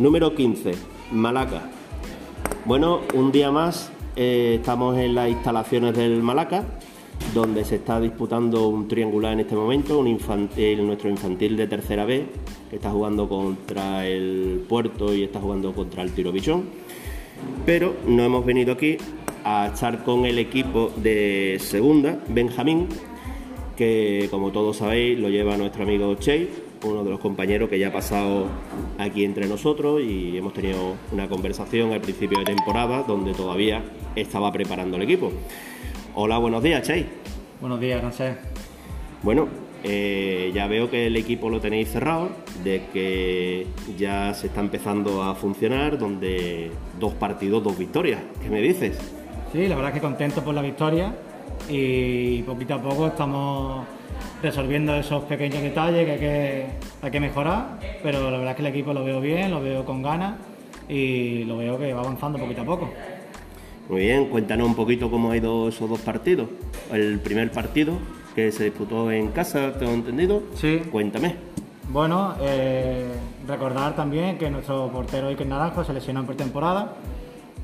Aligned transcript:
Número 0.00 0.34
15, 0.34 0.72
Malaca. 1.12 1.60
Bueno, 2.64 3.02
un 3.12 3.30
día 3.32 3.50
más 3.50 3.92
eh, 4.16 4.54
estamos 4.58 4.96
en 4.96 5.14
las 5.14 5.28
instalaciones 5.28 5.94
del 5.94 6.22
Malaca, 6.22 6.64
donde 7.34 7.66
se 7.66 7.74
está 7.74 8.00
disputando 8.00 8.68
un 8.68 8.88
triangular 8.88 9.34
en 9.34 9.40
este 9.40 9.54
momento, 9.54 9.98
un 9.98 10.06
infantil, 10.06 10.86
nuestro 10.86 11.10
infantil 11.10 11.54
de 11.54 11.66
tercera 11.66 12.06
B, 12.06 12.24
que 12.70 12.76
está 12.76 12.90
jugando 12.90 13.28
contra 13.28 14.06
el 14.06 14.64
Puerto 14.66 15.14
y 15.14 15.24
está 15.24 15.38
jugando 15.38 15.74
contra 15.74 16.02
el 16.02 16.12
Tiro 16.12 16.32
Bichón. 16.32 16.64
Pero 17.66 17.94
no 18.06 18.22
hemos 18.22 18.46
venido 18.46 18.72
aquí 18.72 18.96
a 19.44 19.66
estar 19.66 20.02
con 20.02 20.24
el 20.24 20.38
equipo 20.38 20.90
de 20.96 21.58
segunda, 21.60 22.18
Benjamín, 22.26 22.88
que 23.76 24.28
como 24.30 24.50
todos 24.50 24.78
sabéis 24.78 25.18
lo 25.18 25.28
lleva 25.28 25.58
nuestro 25.58 25.82
amigo 25.82 26.14
Chey, 26.14 26.69
uno 26.84 27.04
de 27.04 27.10
los 27.10 27.20
compañeros 27.20 27.68
que 27.68 27.78
ya 27.78 27.88
ha 27.88 27.92
pasado 27.92 28.46
aquí 28.98 29.24
entre 29.24 29.46
nosotros 29.46 30.00
y 30.02 30.36
hemos 30.36 30.52
tenido 30.52 30.94
una 31.12 31.28
conversación 31.28 31.92
al 31.92 32.00
principio 32.00 32.38
de 32.38 32.44
temporada 32.46 33.02
donde 33.02 33.32
todavía 33.34 33.82
estaba 34.16 34.50
preparando 34.52 34.96
el 34.96 35.02
equipo. 35.02 35.32
Hola, 36.14 36.38
buenos 36.38 36.62
días, 36.62 36.82
Chey. 36.82 37.06
Buenos 37.60 37.80
días, 37.80 38.00
Francés. 38.00 38.36
Bueno, 39.22 39.48
eh, 39.84 40.50
ya 40.54 40.66
veo 40.66 40.90
que 40.90 41.06
el 41.06 41.16
equipo 41.16 41.50
lo 41.50 41.60
tenéis 41.60 41.90
cerrado, 41.90 42.30
de 42.64 42.86
que 42.92 43.66
ya 43.98 44.32
se 44.34 44.46
está 44.48 44.60
empezando 44.60 45.22
a 45.22 45.34
funcionar, 45.34 45.98
donde 45.98 46.70
dos 46.98 47.14
partidos, 47.14 47.62
dos 47.62 47.78
victorias. 47.78 48.20
¿Qué 48.42 48.48
me 48.48 48.60
dices? 48.60 48.98
Sí, 49.52 49.68
la 49.68 49.76
verdad 49.76 49.90
es 49.90 49.94
que 49.94 50.00
contento 50.00 50.42
por 50.42 50.54
la 50.54 50.62
victoria 50.62 51.14
y 51.68 52.42
poquito 52.42 52.74
a 52.74 52.82
poco 52.82 53.06
estamos 53.08 53.86
resolviendo 54.42 54.94
esos 54.94 55.24
pequeños 55.24 55.62
detalles 55.62 56.04
que 56.18 56.66
hay 57.02 57.10
que, 57.10 57.20
mejorar, 57.20 57.78
pero 58.02 58.30
la 58.30 58.38
verdad 58.38 58.50
es 58.50 58.56
que 58.56 58.62
el 58.62 58.68
equipo 58.68 58.92
lo 58.92 59.04
veo 59.04 59.20
bien, 59.20 59.50
lo 59.50 59.60
veo 59.60 59.84
con 59.84 60.02
ganas 60.02 60.34
y 60.88 61.44
lo 61.44 61.58
veo 61.58 61.78
que 61.78 61.92
va 61.92 62.00
avanzando 62.00 62.38
poquito 62.38 62.62
a 62.62 62.64
poco. 62.64 62.90
Muy 63.88 64.02
bien, 64.02 64.26
cuéntanos 64.26 64.68
un 64.68 64.74
poquito 64.74 65.10
cómo 65.10 65.30
ha 65.30 65.36
ido 65.36 65.68
esos 65.68 65.88
dos 65.88 66.00
partidos. 66.00 66.48
El 66.92 67.18
primer 67.18 67.50
partido 67.50 67.94
que 68.34 68.52
se 68.52 68.64
disputó 68.64 69.10
en 69.10 69.28
casa, 69.28 69.72
¿tengo 69.78 69.92
entendido? 69.92 70.42
Sí. 70.54 70.80
Cuéntame. 70.90 71.34
Bueno, 71.88 72.34
eh, 72.40 73.08
recordar 73.48 73.96
también 73.96 74.38
que 74.38 74.48
nuestro 74.48 74.88
portero 74.92 75.28
Iker 75.28 75.46
Naranjo 75.46 75.82
se 75.82 75.92
lesionó 75.92 76.20
en 76.20 76.26
pretemporada. 76.26 76.94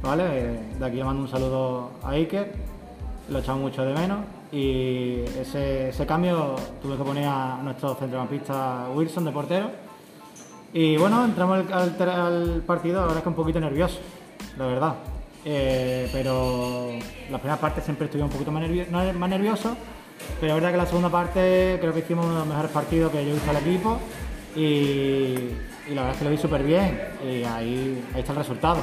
¿vale? 0.02 0.24
Eh, 0.26 0.58
de 0.78 0.84
aquí 0.84 0.96
le 0.96 1.04
mando 1.04 1.22
un 1.22 1.28
saludo 1.28 1.92
a 2.02 2.10
Iker, 2.10 2.52
lo 3.28 3.38
echamos 3.38 3.62
mucho 3.62 3.84
de 3.84 3.94
menos 3.94 4.18
y 4.52 5.20
ese, 5.40 6.06
cambio 6.06 6.56
tuve 6.80 6.96
que 6.96 7.02
poner 7.02 7.24
a 7.26 7.60
nuestro 7.62 7.94
centrocampista 7.94 8.88
Wilson 8.94 9.24
de 9.24 9.32
portero. 9.32 9.70
Y 10.72 10.96
bueno, 10.96 11.24
entramos 11.24 11.70
al, 11.70 12.62
partido, 12.66 13.00
ahora 13.00 13.16
es 13.16 13.22
que 13.22 13.28
un 13.28 13.34
poquito 13.34 13.60
nervioso, 13.60 13.98
la 14.58 14.66
verdad. 14.66 14.94
Eh, 15.44 16.08
pero 16.12 16.90
la 17.30 17.38
primera 17.38 17.60
parte 17.60 17.80
siempre 17.80 18.06
estuve 18.06 18.22
un 18.22 18.30
poquito 18.30 18.50
más, 18.50 18.68
nervioso, 18.68 19.76
pero 20.40 20.48
la 20.48 20.54
verdad 20.54 20.70
que 20.72 20.76
la 20.76 20.86
segunda 20.86 21.08
parte 21.08 21.78
creo 21.80 21.92
que 21.92 22.00
hicimos 22.00 22.26
uno 22.26 22.34
de 22.34 22.40
los 22.40 22.48
mejores 22.48 22.70
partidos 22.72 23.12
que 23.12 23.24
yo 23.24 23.32
he 23.34 23.50
al 23.50 23.56
equipo 23.56 23.98
y, 24.56 25.34
la 25.94 26.02
verdad 26.02 26.10
es 26.10 26.16
que 26.18 26.24
lo 26.24 26.30
vi 26.30 26.36
súper 26.36 26.64
bien 26.64 27.00
y 27.24 27.44
ahí, 27.44 28.04
ahí 28.12 28.20
está 28.20 28.32
el 28.32 28.38
resultado. 28.38 28.80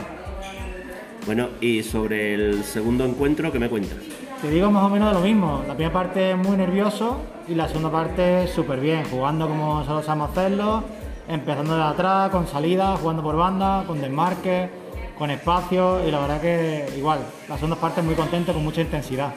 Bueno, 1.26 1.50
y 1.60 1.84
sobre 1.84 2.34
el 2.34 2.64
segundo 2.64 3.06
encuentro, 3.06 3.52
¿qué 3.52 3.60
me 3.60 3.70
cuentas? 3.70 4.23
Te 4.44 4.50
digo 4.50 4.70
más 4.70 4.84
o 4.84 4.90
menos 4.90 5.08
de 5.08 5.14
lo 5.14 5.22
mismo. 5.22 5.64
La 5.70 5.74
primera 5.74 5.94
parte 5.94 6.36
muy 6.36 6.58
nervioso 6.58 7.22
y 7.48 7.56
la 7.56 7.70
segunda 7.70 7.90
parte 7.90 8.46
súper 8.50 8.82
bien, 8.82 9.06
jugando 9.10 9.48
como 9.48 9.86
solo 9.86 10.04
sabemos 10.04 10.32
hacerlo, 10.32 10.84
empezando 11.30 11.78
de 11.78 11.82
atrás, 11.82 12.30
con 12.30 12.46
salida, 12.46 12.98
jugando 12.98 13.24
por 13.24 13.38
banda, 13.38 13.86
con 13.88 14.02
desmarque, 14.02 14.70
con 15.18 15.32
espacio 15.32 16.06
y 16.06 16.12
la 16.12 16.20
verdad 16.20 16.42
que 16.42 16.94
igual, 16.98 17.20
la 17.48 17.56
segunda 17.56 17.78
parte 17.78 18.02
muy 18.02 18.16
contento, 18.16 18.52
con 18.52 18.66
mucha 18.66 18.82
intensidad. 18.82 19.34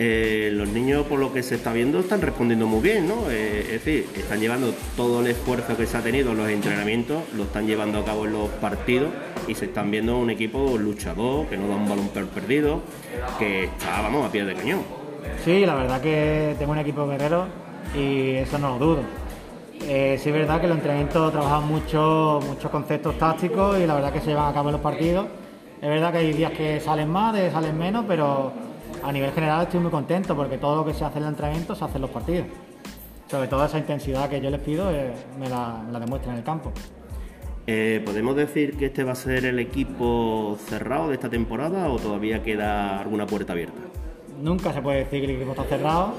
Eh, 0.00 0.50
los 0.52 0.68
niños, 0.68 1.06
por 1.06 1.18
lo 1.18 1.32
que 1.32 1.42
se 1.42 1.56
está 1.56 1.72
viendo, 1.72 1.98
están 1.98 2.20
respondiendo 2.20 2.68
muy 2.68 2.80
bien, 2.80 3.08
¿no? 3.08 3.28
Eh, 3.30 3.62
es 3.62 3.84
decir, 3.84 4.06
están 4.14 4.38
llevando 4.38 4.72
todo 4.96 5.20
el 5.20 5.26
esfuerzo 5.26 5.76
que 5.76 5.86
se 5.86 5.96
ha 5.96 6.00
tenido 6.00 6.30
en 6.30 6.38
los 6.38 6.48
entrenamientos, 6.48 7.24
lo 7.36 7.42
están 7.42 7.66
llevando 7.66 7.98
a 7.98 8.04
cabo 8.04 8.24
en 8.26 8.32
los 8.32 8.48
partidos 8.48 9.10
y 9.48 9.56
se 9.56 9.64
están 9.64 9.90
viendo 9.90 10.16
un 10.16 10.30
equipo 10.30 10.78
luchador, 10.78 11.46
que 11.46 11.56
no 11.56 11.66
da 11.66 11.74
un 11.74 11.88
balón 11.88 12.08
perdido, 12.08 12.80
que 13.40 13.64
está, 13.64 14.02
vamos, 14.02 14.24
a 14.24 14.30
pie 14.30 14.44
de 14.44 14.54
cañón. 14.54 14.82
Sí, 15.44 15.66
la 15.66 15.74
verdad 15.74 16.00
que 16.00 16.54
tengo 16.60 16.72
un 16.72 16.78
equipo 16.78 17.04
guerrero 17.08 17.46
y 17.96 18.36
eso 18.36 18.56
no 18.56 18.78
lo 18.78 18.78
dudo. 18.78 19.00
Eh, 19.82 20.16
sí 20.22 20.28
es 20.28 20.34
verdad 20.34 20.60
que 20.60 20.68
los 20.68 20.76
entrenamientos 20.76 21.32
trabajan 21.32 21.66
mucho, 21.66 22.40
muchos 22.46 22.70
conceptos 22.70 23.18
tácticos 23.18 23.78
y 23.80 23.86
la 23.86 23.96
verdad 23.96 24.12
que 24.12 24.20
se 24.20 24.26
llevan 24.26 24.48
a 24.48 24.54
cabo 24.54 24.68
en 24.68 24.74
los 24.74 24.80
partidos. 24.80 25.26
Es 25.82 25.88
verdad 25.88 26.12
que 26.12 26.18
hay 26.18 26.32
días 26.32 26.52
que 26.52 26.78
salen 26.78 27.08
más, 27.08 27.34
de 27.34 27.50
salen 27.50 27.76
menos, 27.76 28.04
pero 28.06 28.52
a 29.02 29.12
nivel 29.12 29.32
general 29.32 29.62
estoy 29.62 29.80
muy 29.80 29.90
contento 29.90 30.36
porque 30.36 30.58
todo 30.58 30.76
lo 30.76 30.84
que 30.84 30.94
se 30.94 31.04
hace 31.04 31.18
en 31.18 31.24
el 31.24 31.30
entrenamiento 31.30 31.74
se 31.74 31.84
hace 31.84 31.96
en 31.96 32.02
los 32.02 32.10
partidos. 32.10 32.46
Sobre 33.30 33.48
todo 33.48 33.64
esa 33.64 33.78
intensidad 33.78 34.28
que 34.28 34.40
yo 34.40 34.50
les 34.50 34.60
pido 34.60 34.90
eh, 34.90 35.12
me, 35.38 35.48
la, 35.48 35.82
me, 35.90 36.00
demuestran 36.00 36.34
en 36.34 36.38
el 36.38 36.44
campo. 36.44 36.72
Eh, 37.66 38.02
¿Podemos 38.04 38.34
decir 38.34 38.78
que 38.78 38.86
este 38.86 39.04
va 39.04 39.12
a 39.12 39.14
ser 39.14 39.44
el 39.44 39.58
equipo 39.58 40.56
cerrado 40.66 41.08
de 41.08 41.14
esta 41.14 41.28
temporada 41.28 41.90
o 41.90 41.98
todavía 41.98 42.42
queda 42.42 43.00
alguna 43.00 43.26
puerta 43.26 43.52
abierta? 43.52 43.80
Nunca 44.40 44.72
se 44.72 44.80
puede 44.80 45.00
decir 45.00 45.20
que 45.20 45.26
el 45.26 45.36
equipo 45.36 45.50
está 45.50 45.64
cerrado 45.64 46.14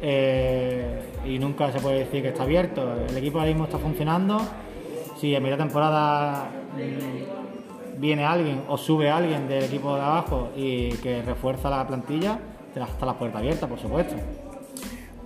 eh, 0.00 1.02
y 1.26 1.38
nunca 1.38 1.70
se 1.72 1.80
puede 1.80 1.98
decir 1.98 2.22
que 2.22 2.28
está 2.28 2.44
abierto. 2.44 3.04
El 3.08 3.16
equipo 3.16 3.38
ahora 3.38 3.50
mismo 3.50 3.64
está 3.64 3.78
funcionando. 3.78 4.40
Si 5.18 5.34
en 5.34 5.42
media 5.42 5.58
temporada 5.58 6.48
mm, 6.76 7.45
viene 7.98 8.24
alguien 8.24 8.62
o 8.68 8.76
sube 8.76 9.10
alguien 9.10 9.48
del 9.48 9.64
equipo 9.64 9.94
de 9.96 10.02
abajo 10.02 10.50
y 10.56 10.90
que 10.96 11.22
refuerza 11.22 11.70
la 11.70 11.86
plantilla, 11.86 12.38
hasta 12.80 13.06
la 13.06 13.18
puerta 13.18 13.38
abierta, 13.38 13.66
por 13.66 13.78
supuesto. 13.78 14.14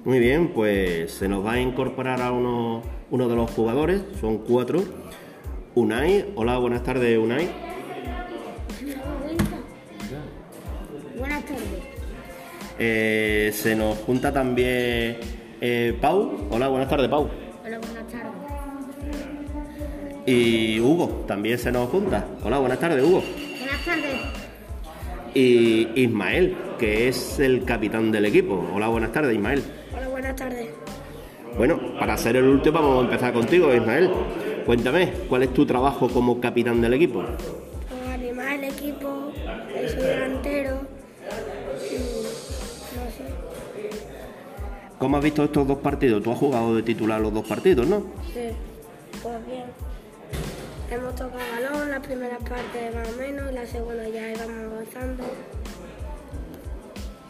Muy 0.05 0.19
bien, 0.19 0.49
pues 0.55 1.13
se 1.13 1.29
nos 1.29 1.45
va 1.45 1.53
a 1.53 1.61
incorporar 1.61 2.23
a 2.23 2.33
uno, 2.33 2.83
uno 3.11 3.29
de 3.29 3.37
los 3.37 3.51
jugadores, 3.51 4.03
son 4.21 4.39
cuatro. 4.39 4.83
Unai, 5.75 6.33
hola, 6.37 6.59
buenas 6.59 6.83
tardes, 6.83 7.19
Unai. 7.19 7.51
Buenas 11.19 11.45
tardes. 11.45 11.65
Eh, 12.79 13.51
se 13.53 13.77
nos 13.77 13.99
junta 13.99 14.33
también 14.33 15.19
eh, 15.61 15.99
Pau. 16.01 16.49
Hola, 16.51 16.69
buenas 16.69 16.89
tardes, 16.89 17.09
Pau. 17.09 17.29
Y 20.27 20.79
Hugo, 20.81 21.25
también 21.27 21.59
se 21.59 21.73
nos 21.73 21.89
junta. 21.89 22.27
Hola, 22.45 22.59
buenas 22.59 22.79
tardes, 22.79 23.03
Hugo. 23.03 23.23
Buenas 23.59 23.85
tardes. 23.85 24.21
Y 25.35 25.89
Ismael, 25.95 26.57
que 26.79 27.09
es 27.09 27.39
el 27.39 27.65
capitán 27.65 28.13
del 28.13 28.27
equipo. 28.27 28.69
Hola, 28.75 28.89
buenas 28.89 29.13
tardes, 29.13 29.35
Ismael. 29.35 29.63
Hola, 29.97 30.09
buenas 30.09 30.37
tardes. 30.37 30.69
Bueno, 31.57 31.81
para 31.99 32.17
ser 32.17 32.37
el 32.37 32.45
último 32.45 32.81
vamos 32.81 32.99
a 32.99 33.01
empezar 33.05 33.33
contigo, 33.33 33.75
Ismael. 33.75 34.11
Cuéntame, 34.67 35.13
¿cuál 35.29 35.45
es 35.45 35.55
tu 35.55 35.65
trabajo 35.67 36.09
como 36.09 36.41
capitán 36.41 36.81
del 36.81 36.95
equipo? 36.95 37.25
animar 38.13 38.53
el 38.53 38.65
equipo, 38.65 39.33
el 39.75 39.97
delantero. 39.97 40.75
No 40.75 41.81
sé. 43.11 43.25
¿Cómo 44.99 45.17
has 45.17 45.25
visto 45.25 45.43
estos 45.45 45.67
dos 45.67 45.79
partidos? 45.79 46.23
Tú 46.23 46.31
has 46.31 46.39
jugado 46.39 46.77
de 46.77 46.83
titular 46.83 47.19
los 47.21 47.33
dos 47.33 47.47
partidos, 47.47 47.87
¿no? 47.87 48.01
Sí, 48.35 48.51
pues 49.23 49.47
bien. 49.47 49.65
Hemos 50.91 51.15
tocado 51.15 51.39
balón, 51.55 51.89
la 51.89 52.01
primera 52.01 52.37
parte 52.39 52.91
más 52.93 53.09
o 53.09 53.17
menos, 53.17 53.53
y 53.53 53.55
la 53.55 53.65
segunda 53.65 54.09
ya 54.09 54.33
íbamos 54.33 54.73
avanzando. 54.73 55.25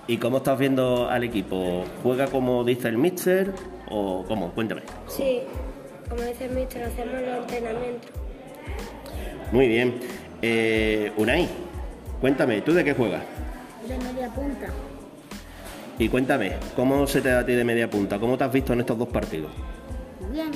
¿Y 0.06 0.16
cómo 0.16 0.38
estás 0.38 0.58
viendo 0.58 1.10
al 1.10 1.24
equipo? 1.24 1.84
¿Juega 2.02 2.26
como 2.28 2.64
dice 2.64 2.88
el 2.88 2.96
míster 2.96 3.52
o 3.90 4.24
cómo? 4.26 4.52
Cuéntame. 4.52 4.80
Sí, 5.08 5.42
como 6.08 6.22
dice 6.22 6.46
el 6.46 6.52
míster, 6.52 6.84
hacemos 6.84 7.14
los 7.20 7.38
entrenamientos. 7.38 8.10
Muy 9.52 9.68
bien. 9.68 10.00
Eh, 10.40 11.12
Unai, 11.18 11.46
cuéntame, 12.18 12.62
¿tú 12.62 12.72
de 12.72 12.82
qué 12.82 12.94
juegas? 12.94 13.22
De 13.86 13.98
media 13.98 14.30
punta. 14.30 14.68
Y 15.98 16.08
cuéntame, 16.08 16.54
¿cómo 16.74 17.06
se 17.06 17.20
te 17.20 17.28
da 17.28 17.40
a 17.40 17.44
ti 17.44 17.52
de 17.52 17.64
media 17.64 17.90
punta? 17.90 18.18
¿Cómo 18.18 18.38
te 18.38 18.44
has 18.44 18.52
visto 18.52 18.72
en 18.72 18.80
estos 18.80 18.96
dos 18.96 19.08
partidos? 19.08 19.50
Bien. 20.32 20.50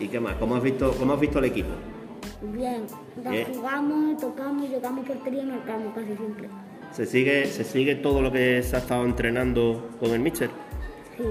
¿Y 0.00 0.08
qué 0.08 0.20
más? 0.20 0.36
¿Cómo 0.36 0.56
has 0.56 0.62
visto, 0.62 0.92
cómo 0.98 1.14
has 1.14 1.20
visto 1.20 1.38
el 1.38 1.46
equipo? 1.46 1.70
Bien, 2.40 2.86
jugamos, 3.52 4.20
tocamos, 4.20 4.68
llegamos 4.68 5.06
portería 5.06 5.42
y 5.42 5.46
marcamos 5.46 5.94
casi 5.94 6.16
siempre. 6.16 6.48
¿Se 6.92 7.04
sigue, 7.04 7.46
¿Se 7.46 7.64
sigue 7.64 7.96
todo 7.96 8.22
lo 8.22 8.30
que 8.30 8.62
se 8.62 8.76
ha 8.76 8.78
estado 8.78 9.04
entrenando 9.04 9.90
con 9.98 10.10
el 10.10 10.20
Mitchell? 10.20 10.50
Sí. 11.16 11.24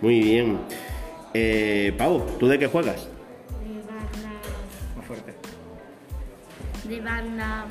Muy 0.00 0.20
bien. 0.20 0.58
Eh, 1.32 1.94
Pau, 1.96 2.22
¿tú 2.38 2.48
de 2.48 2.58
qué 2.58 2.66
juegas? 2.66 3.08
De 3.62 3.80
banda. 3.80 4.40
Más 4.96 5.06
fuerte. 5.06 5.34
De 6.88 7.00
banda. 7.00 7.66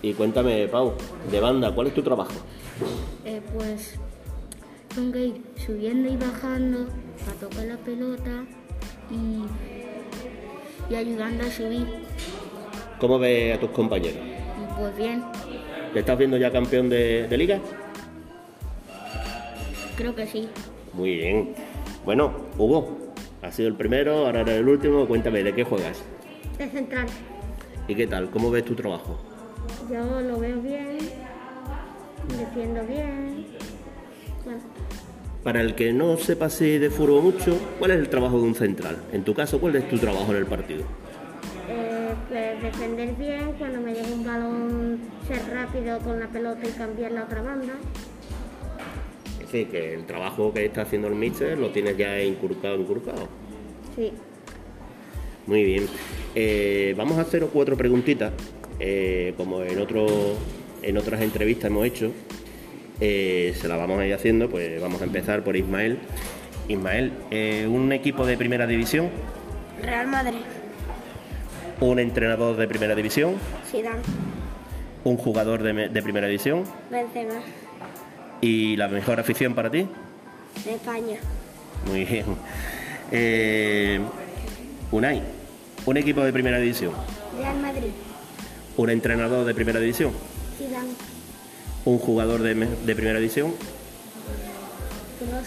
Y 0.00 0.14
cuéntame, 0.14 0.68
Pau, 0.68 0.94
de 1.30 1.40
banda, 1.40 1.74
¿cuál 1.74 1.88
es 1.88 1.94
tu 1.94 2.02
trabajo? 2.02 2.34
Eh, 3.24 3.42
pues 3.52 3.98
tengo 4.94 5.12
que 5.12 5.26
ir 5.26 5.42
subiendo 5.56 6.08
y 6.08 6.16
bajando 6.16 6.86
para 7.24 7.32
tocar 7.32 7.64
la 7.64 7.76
pelota 7.78 8.44
y, 9.10 10.92
y 10.92 10.96
ayudando 10.96 11.44
a 11.44 11.50
subir. 11.50 11.86
¿Cómo 12.98 13.18
ves 13.18 13.56
a 13.56 13.60
tus 13.60 13.70
compañeros? 13.70 14.18
Pues 14.78 14.96
bien, 14.96 15.24
¿Te 15.92 16.00
estás 16.00 16.18
viendo 16.18 16.36
ya 16.36 16.50
campeón 16.52 16.88
de, 16.88 17.26
de 17.28 17.36
liga? 17.36 17.58
creo 19.96 20.14
que 20.14 20.26
sí. 20.26 20.48
Muy 20.92 21.16
bien. 21.16 21.54
Bueno, 22.04 22.32
Hugo, 22.56 22.98
has 23.42 23.54
sido 23.56 23.68
el 23.68 23.74
primero, 23.74 24.26
ahora 24.26 24.42
eres 24.42 24.56
el 24.58 24.68
último. 24.68 25.06
Cuéntame, 25.06 25.42
¿de 25.42 25.52
qué 25.54 25.64
juegas? 25.64 26.02
De 26.56 26.68
central. 26.68 27.06
¿Y 27.88 27.94
qué 27.94 28.06
tal? 28.06 28.30
¿Cómo 28.30 28.50
ves 28.50 28.64
tu 28.64 28.74
trabajo? 28.74 29.18
Yo 29.90 30.20
lo 30.20 30.38
veo 30.38 30.60
bien, 30.60 30.98
defiendo 32.38 32.84
bien. 32.84 33.46
Bueno, 34.44 34.60
Para 35.42 35.60
el 35.60 35.74
que 35.74 35.92
no 35.92 36.16
sepa 36.16 36.46
así 36.46 36.78
de 36.78 36.90
fútbol 36.90 37.22
mucho, 37.22 37.58
¿cuál 37.78 37.92
es 37.92 37.98
el 37.98 38.08
trabajo 38.08 38.38
de 38.38 38.44
un 38.44 38.54
central? 38.54 38.98
En 39.12 39.24
tu 39.24 39.34
caso, 39.34 39.60
¿cuál 39.60 39.76
es 39.76 39.88
tu 39.88 39.98
trabajo 39.98 40.32
en 40.32 40.38
el 40.38 40.46
partido? 40.46 40.84
eh, 41.68 42.14
pues 42.28 42.62
defender 42.62 43.14
bien, 43.14 43.52
cuando 43.58 43.80
me 43.80 43.94
llegue 43.94 44.12
un 44.12 44.24
balón, 44.24 45.00
ser 45.26 45.42
rápido 45.52 45.98
con 46.00 46.20
la 46.20 46.26
pelota 46.28 46.60
y 46.68 46.72
cambiar 46.72 47.12
la 47.12 47.24
otra 47.24 47.42
banda. 47.42 47.74
Es 49.40 49.52
decir, 49.52 49.68
que 49.68 49.94
el 49.94 50.04
trabajo 50.04 50.52
que 50.52 50.66
está 50.66 50.82
haciendo 50.82 51.08
el 51.08 51.14
míster 51.14 51.56
lo 51.58 51.70
tienes 51.70 51.96
ya 51.96 52.20
inculcado, 52.22 52.76
inculcado. 52.76 53.28
Sí. 53.96 54.12
Muy 55.46 55.64
bien. 55.64 55.86
Eh, 56.34 56.94
vamos 56.96 57.18
a 57.18 57.22
hacer 57.22 57.46
cuatro 57.46 57.76
preguntitas, 57.76 58.32
eh, 58.78 59.32
como 59.36 59.62
en, 59.62 59.78
otro, 59.78 60.06
en 60.82 60.96
otras 60.98 61.22
entrevistas 61.22 61.70
hemos 61.70 61.86
hecho. 61.86 62.12
Eh, 63.00 63.54
se 63.60 63.68
las 63.68 63.78
vamos 63.78 64.00
a 64.00 64.06
ir 64.06 64.14
haciendo, 64.14 64.48
pues 64.50 64.80
vamos 64.80 65.00
a 65.00 65.04
empezar 65.04 65.42
por 65.44 65.56
Ismael. 65.56 65.98
Ismael, 66.68 67.12
eh, 67.30 67.66
un 67.70 67.92
equipo 67.92 68.26
de 68.26 68.36
primera 68.36 68.66
división, 68.66 69.08
Real 69.82 70.06
Madrid. 70.08 70.40
un 71.80 71.98
entrenador 71.98 72.56
de 72.56 72.66
primera 72.68 72.94
división, 72.94 73.34
Zidane. 73.70 74.00
un 75.04 75.16
jugador 75.16 75.62
de, 75.62 75.72
me- 75.72 75.88
de 75.88 76.02
primera 76.02 76.26
división 76.26 76.64
Benzema. 76.90 77.34
y 78.40 78.76
la 78.76 78.88
mejor 78.88 79.20
afición 79.20 79.54
para 79.54 79.70
ti. 79.70 79.86
De 80.64 80.74
España. 80.74 81.18
Muy 81.86 82.04
bien. 82.04 82.24
Eh, 83.12 84.00
Unai, 84.90 85.22
un 85.86 85.96
equipo 85.96 86.22
de 86.22 86.32
primera 86.32 86.58
división, 86.58 86.92
Real 87.38 87.58
Madrid. 87.60 87.90
un 88.76 88.90
entrenador 88.90 89.46
de 89.46 89.54
primera 89.54 89.78
división, 89.80 90.10
Zidane. 90.58 90.88
Un 91.88 91.98
jugador 91.98 92.42
de, 92.42 92.54
de 92.54 92.94
primera 92.94 93.18
división, 93.18 93.52
Kroos. 95.18 95.46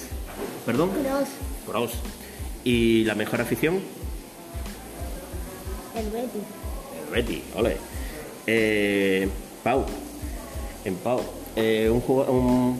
perdón. 0.66 0.90
Y 2.64 3.04
la 3.06 3.16
mejor 3.16 3.42
afición, 3.42 3.80
El 5.96 6.06
Betis. 6.10 6.42
el 7.08 7.14
Betis, 7.14 7.42
ole. 7.56 7.78
Eh, 8.48 9.30
Pau, 9.64 9.86
en 10.86 10.96
Pau, 10.96 11.20
eh, 11.56 11.90
un, 11.92 12.02
un 12.36 12.80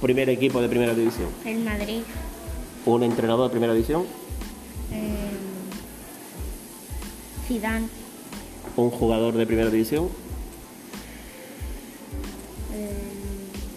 primer 0.00 0.28
equipo 0.30 0.60
de 0.62 0.68
primera 0.68 0.94
división, 0.94 1.28
El 1.44 1.58
Madrid. 1.64 2.00
un 2.86 3.02
entrenador 3.02 3.48
de 3.48 3.50
primera 3.50 3.74
división, 3.74 4.04
Eh, 4.90 5.28
Zidane. 7.46 7.88
un 8.76 8.90
jugador 8.90 9.34
de 9.34 9.46
primera 9.46 9.68
división, 9.70 10.08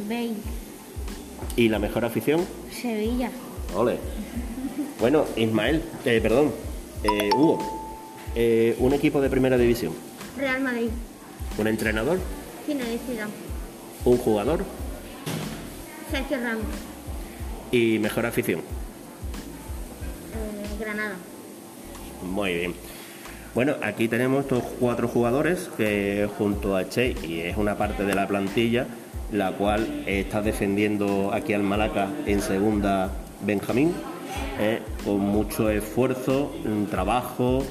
Bale. 0.08 0.34
y 1.56 1.70
la 1.70 1.80
mejor 1.80 2.06
afición, 2.06 2.46
Sevilla. 2.72 3.30
ole. 3.76 3.98
Bueno, 5.00 5.26
Ismael, 5.36 5.82
eh, 6.06 6.20
perdón, 6.22 6.52
eh, 7.04 7.30
Hugo, 7.36 7.60
eh, 8.36 8.76
un 8.80 8.94
equipo 8.94 9.20
de 9.22 9.30
primera 9.30 9.58
división, 9.58 9.94
Real 10.38 10.62
Madrid. 10.62 10.90
un 11.58 11.68
entrenador, 11.68 12.20
Zinedine 12.66 13.00
Zidane. 13.08 13.32
un 14.06 14.18
jugador 14.18 14.64
Sergio 16.12 16.38
Ramos. 16.40 16.66
y 17.72 18.00
mejor 18.00 18.26
afición. 18.26 18.60
Eh, 18.60 18.64
Granada. 20.80 21.16
Muy 22.24 22.54
bien. 22.54 22.74
Bueno, 23.56 23.76
aquí 23.82 24.10
tenemos 24.10 24.42
estos 24.42 24.64
cuatro 24.82 25.08
jugadores 25.08 25.70
que 25.78 26.28
junto 26.38 26.76
a 26.76 26.90
Che, 26.90 27.16
y 27.26 27.40
es 27.40 27.56
una 27.56 27.78
parte 27.78 28.04
de 28.04 28.14
la 28.14 28.28
plantilla, 28.28 28.86
la 29.32 29.54
cual 29.54 30.04
está 30.06 30.42
defendiendo 30.42 31.32
aquí 31.34 31.54
al 31.54 31.64
Malaca 31.64 32.10
en 32.26 32.42
segunda 32.42 33.12
Benjamín, 33.46 33.94
eh, 34.60 34.82
con 35.06 35.22
mucho 35.22 35.70
esfuerzo, 35.70 36.52
trabajo. 36.92 37.64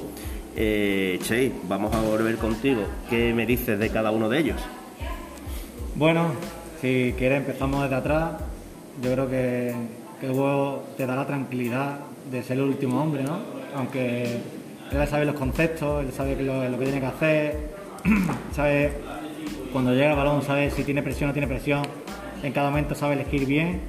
Eh, 0.55 1.19
che, 1.21 1.51
vamos 1.69 1.93
a 1.93 2.01
volver 2.01 2.37
contigo. 2.37 2.81
¿Qué 3.07 3.31
me 3.35 3.45
dices 3.45 3.77
de 3.77 3.89
cada 3.91 4.09
uno 4.09 4.27
de 4.27 4.39
ellos? 4.39 4.61
Bueno, 5.93 6.31
si 6.81 7.13
quieres 7.15 7.41
empezamos 7.41 7.83
desde 7.83 7.95
atrás. 7.95 8.31
Yo 9.03 9.11
creo 9.11 9.29
que, 9.29 9.75
que 10.19 10.27
te 10.97 11.05
da 11.05 11.15
la 11.15 11.27
tranquilidad 11.27 11.99
de 12.31 12.41
ser 12.41 12.57
el 12.57 12.63
último 12.63 13.03
hombre, 13.03 13.21
¿no? 13.21 13.37
Aunque 13.75 14.39
él 15.01 15.07
sabe 15.07 15.25
los 15.25 15.35
conceptos, 15.35 16.03
él 16.03 16.11
sabe 16.11 16.41
lo, 16.41 16.77
que 16.77 16.85
tiene 16.85 16.99
que 16.99 17.05
hacer, 17.05 17.57
sabe 18.55 18.93
cuando 19.71 19.93
llega 19.93 20.11
el 20.11 20.17
balón, 20.17 20.41
sabe 20.41 20.69
si 20.71 20.83
tiene 20.83 21.01
presión 21.01 21.27
o 21.27 21.29
no 21.29 21.33
tiene 21.33 21.47
presión, 21.47 21.83
en 22.43 22.53
cada 22.53 22.69
momento 22.69 22.95
sabe 22.95 23.13
elegir 23.13 23.45
bien 23.45 23.81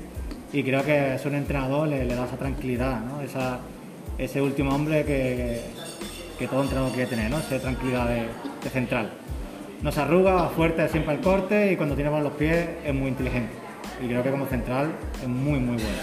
y 0.53 0.63
creo 0.63 0.85
que 0.85 1.15
es 1.15 1.27
un 1.27 1.35
entrenador, 1.35 1.89
le, 1.89 2.05
le 2.05 2.15
da 2.15 2.25
esa 2.25 2.37
tranquilidad, 2.37 3.01
ese 4.19 4.41
último 4.41 4.75
hombre 4.75 5.05
que, 5.05 6.47
todo 6.47 6.63
entrenador 6.63 6.93
quiere 6.93 7.09
tener. 7.09 7.33
Esa 7.33 7.59
tranquilidad 7.59 8.09
de, 8.09 8.71
central. 8.71 9.11
No 9.83 9.93
se 9.93 10.01
arruga, 10.01 10.33
va 10.33 10.49
fuerte 10.49 10.89
siempre 10.89 11.13
al 11.13 11.21
corte 11.21 11.73
y 11.73 11.77
cuando 11.77 11.95
tiene 11.95 12.11
balón 12.11 12.25
los 12.25 12.33
pies 12.33 12.69
es 12.85 12.95
muy 12.95 13.09
inteligente. 13.09 13.53
Y 14.03 14.09
creo 14.09 14.23
que 14.23 14.31
como 14.31 14.47
central 14.47 14.93
es 15.23 15.29
muy, 15.29 15.61
muy 15.61 15.77
bueno. 15.77 15.99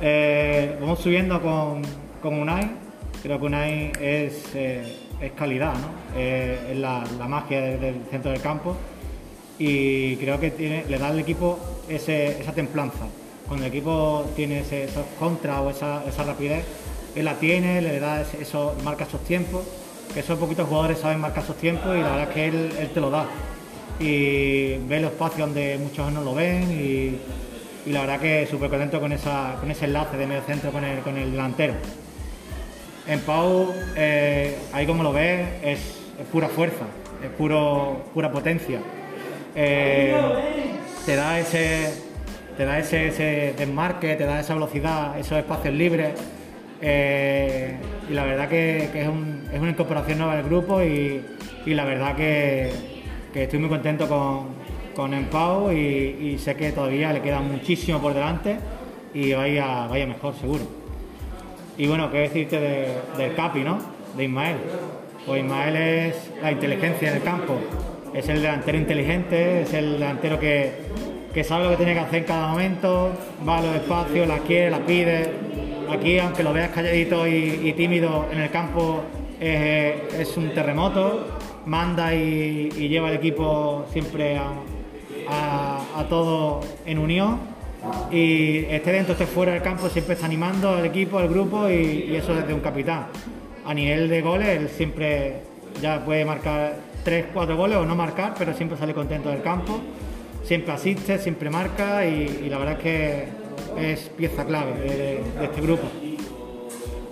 Eh, 0.00 0.76
vamos 0.80 1.00
subiendo 1.00 1.40
con, 1.42 1.82
con 2.22 2.34
Unai. 2.34 2.83
Creo 3.24 3.40
que 3.40 3.46
Unai 3.46 3.90
es, 4.02 4.54
eh, 4.54 4.84
es 5.18 5.32
calidad. 5.32 5.72
Eh, 6.14 6.72
es 6.72 6.76
la, 6.76 7.02
la 7.18 7.26
magia 7.26 7.58
del, 7.58 8.02
centro 8.10 8.30
del 8.30 8.42
campo. 8.42 8.76
Y 9.58 10.16
creo 10.16 10.38
que 10.38 10.84
le 10.86 10.98
da 10.98 11.08
al 11.08 11.18
equipo 11.18 11.58
esa 11.88 12.52
templanza. 12.52 13.06
Cuando 13.48 13.64
el 13.64 13.72
equipo 13.72 14.26
tiene 14.36 14.60
ese, 14.60 14.84
esos 14.84 15.06
contras 15.18 15.60
o 15.60 15.70
esa, 15.70 16.04
esa 16.06 16.24
rapidez, 16.24 16.66
él 17.16 17.24
la 17.24 17.36
tiene, 17.36 17.80
le 17.80 17.98
da 17.98 18.20
eso, 18.20 18.76
marca 18.84 19.04
esos 19.04 19.24
tiempos. 19.24 19.62
Que 20.12 20.20
esos 20.20 20.38
poquitos 20.38 20.68
jugadores 20.68 20.98
saben 20.98 21.18
marcar 21.18 21.44
esos 21.44 21.56
tiempos 21.56 21.96
y 21.96 22.00
la 22.00 22.10
verdad 22.10 22.28
es 22.28 22.34
que 22.34 22.46
él, 22.48 22.72
él 22.78 22.90
te 22.90 23.00
lo 23.00 23.08
da. 23.08 23.26
Y 24.00 24.76
ve 24.86 25.00
los 25.00 25.12
espacios 25.12 25.48
donde 25.48 25.78
muchos 25.78 26.12
no 26.12 26.20
lo 26.20 26.34
ven 26.34 26.70
y, 26.70 27.88
y 27.88 27.92
la 27.92 28.02
verdad 28.02 28.20
que 28.20 28.46
súper 28.46 28.68
contento 28.68 29.00
con, 29.00 29.12
esa, 29.12 29.56
con 29.60 29.70
ese 29.70 29.86
enlace 29.86 30.18
de 30.18 30.26
medio 30.26 30.42
centro 30.42 30.70
con 30.70 30.84
el, 30.84 30.98
con 30.98 31.16
el 31.16 31.30
delantero. 31.30 31.72
En 33.06 33.20
Pau, 33.20 33.72
eh, 33.96 34.56
ahí 34.72 34.86
como 34.86 35.02
lo 35.02 35.12
ves, 35.12 35.46
es, 35.62 35.78
pura 36.32 36.48
fuerza, 36.48 36.86
es 37.22 37.28
puro, 37.30 38.04
pura 38.14 38.32
potencia. 38.32 38.80
Eh, 39.54 40.14
te 41.04 41.16
da 41.16 41.38
ese, 41.38 41.92
te 42.56 42.64
da 42.64 42.78
ese, 42.78 43.08
ese 43.08 43.54
desmarque, 43.58 44.14
te 44.16 44.24
da 44.24 44.40
esa 44.40 44.54
velocidad, 44.54 45.18
esos 45.18 45.38
espacios 45.38 45.74
libres. 45.74 46.10
eh, 46.80 47.76
y 48.10 48.12
la 48.14 48.24
verdad 48.24 48.48
que, 48.48 48.88
que 48.92 49.02
es, 49.02 49.08
un- 49.08 49.42
es 49.52 49.58
una 49.60 49.70
incorporación 49.70 50.18
nueva 50.18 50.36
del 50.36 50.44
grupo 50.46 50.82
y, 50.82 51.22
y 51.64 51.74
la 51.74 51.84
verdad 51.84 52.14
que, 52.16 52.70
que 53.32 53.44
estoy 53.44 53.58
muy 53.58 53.68
contento 53.70 54.06
con, 54.08 54.48
con 54.94 55.14
Empau 55.14 55.72
y, 55.72 55.76
y 56.34 56.38
sé 56.38 56.54
que 56.56 56.72
todavía 56.72 57.12
le 57.12 57.20
queda 57.22 57.40
muchísimo 57.40 58.00
por 58.00 58.12
delante 58.12 58.56
y 59.14 59.32
vaya, 59.32 59.86
vaya 59.88 60.06
mejor 60.06 60.34
seguro. 60.34 60.83
Y 61.76 61.86
bueno, 61.86 62.10
qué 62.10 62.18
decirte 62.18 62.60
de- 62.60 62.88
del 63.18 63.34
Capi, 63.34 63.60
¿no? 63.60 63.78
De 64.16 64.24
Ismael. 64.24 64.56
Pues 65.26 65.42
Ismael 65.42 65.76
es 65.76 66.30
la 66.42 66.52
inteligencia 66.52 67.10
en 67.10 67.16
el 67.16 67.22
campo. 67.22 67.54
Es 68.14 68.28
el 68.28 68.42
delantero 68.42 68.78
inteligente, 68.78 69.62
es 69.62 69.72
el 69.74 69.94
delantero 69.94 70.38
que, 70.38 70.72
que 71.32 71.42
sabe 71.42 71.64
lo 71.64 71.70
que 71.70 71.76
tiene 71.78 71.94
que 71.94 72.00
hacer 72.00 72.20
en 72.20 72.24
cada 72.24 72.48
momento, 72.48 73.10
va 73.46 73.58
a 73.58 73.62
los 73.62 73.74
espacios, 73.74 74.28
la 74.28 74.38
quiere, 74.38 74.70
la 74.70 74.78
pide. 74.78 75.32
Aquí, 75.90 76.18
aunque 76.18 76.42
lo 76.44 76.52
veas 76.52 76.70
calladito 76.70 77.26
y, 77.26 77.72
tímido 77.76 78.26
en 78.32 78.40
el 78.40 78.50
campo, 78.50 79.02
es, 79.40 80.36
un 80.36 80.54
terremoto, 80.54 81.26
manda 81.66 82.14
y, 82.14 82.70
lleva 82.88 83.08
el 83.10 83.16
equipo 83.16 83.84
siempre 83.92 84.38
a, 84.38 84.52
a, 85.28 86.00
a 86.00 86.08
todo 86.08 86.60
en 86.86 86.98
unión 86.98 87.53
y 88.10 88.64
esté 88.66 88.92
dentro, 88.92 89.12
esté 89.12 89.26
fuera 89.26 89.52
del 89.52 89.62
campo, 89.62 89.88
siempre 89.88 90.14
está 90.14 90.26
animando 90.26 90.70
al 90.70 90.86
equipo, 90.86 91.18
al 91.18 91.28
grupo 91.28 91.68
y, 91.68 92.14
eso 92.14 92.34
desde 92.34 92.54
un 92.54 92.60
capitán. 92.60 93.06
A 93.64 93.74
nivel 93.74 94.08
de 94.08 94.20
goles, 94.22 94.48
él 94.48 94.68
siempre 94.68 95.40
ya 95.80 96.04
puede 96.04 96.24
marcar 96.24 96.76
3, 97.04 97.26
4 97.32 97.56
goles 97.56 97.76
o 97.78 97.86
no 97.86 97.94
marcar, 97.96 98.34
pero 98.38 98.54
siempre 98.54 98.78
sale 98.78 98.94
contento 98.94 99.30
del 99.30 99.42
campo, 99.42 99.80
siempre 100.42 100.72
asiste, 100.72 101.18
siempre 101.18 101.50
marca 101.50 102.06
y, 102.06 102.42
y 102.44 102.48
la 102.48 102.58
verdad 102.58 102.74
es 102.74 102.80
que 102.80 103.24
es 103.78 104.08
pieza 104.10 104.44
clave 104.44 104.72
de, 104.80 105.20
de 105.38 105.44
este 105.44 105.60
grupo. 105.60 105.84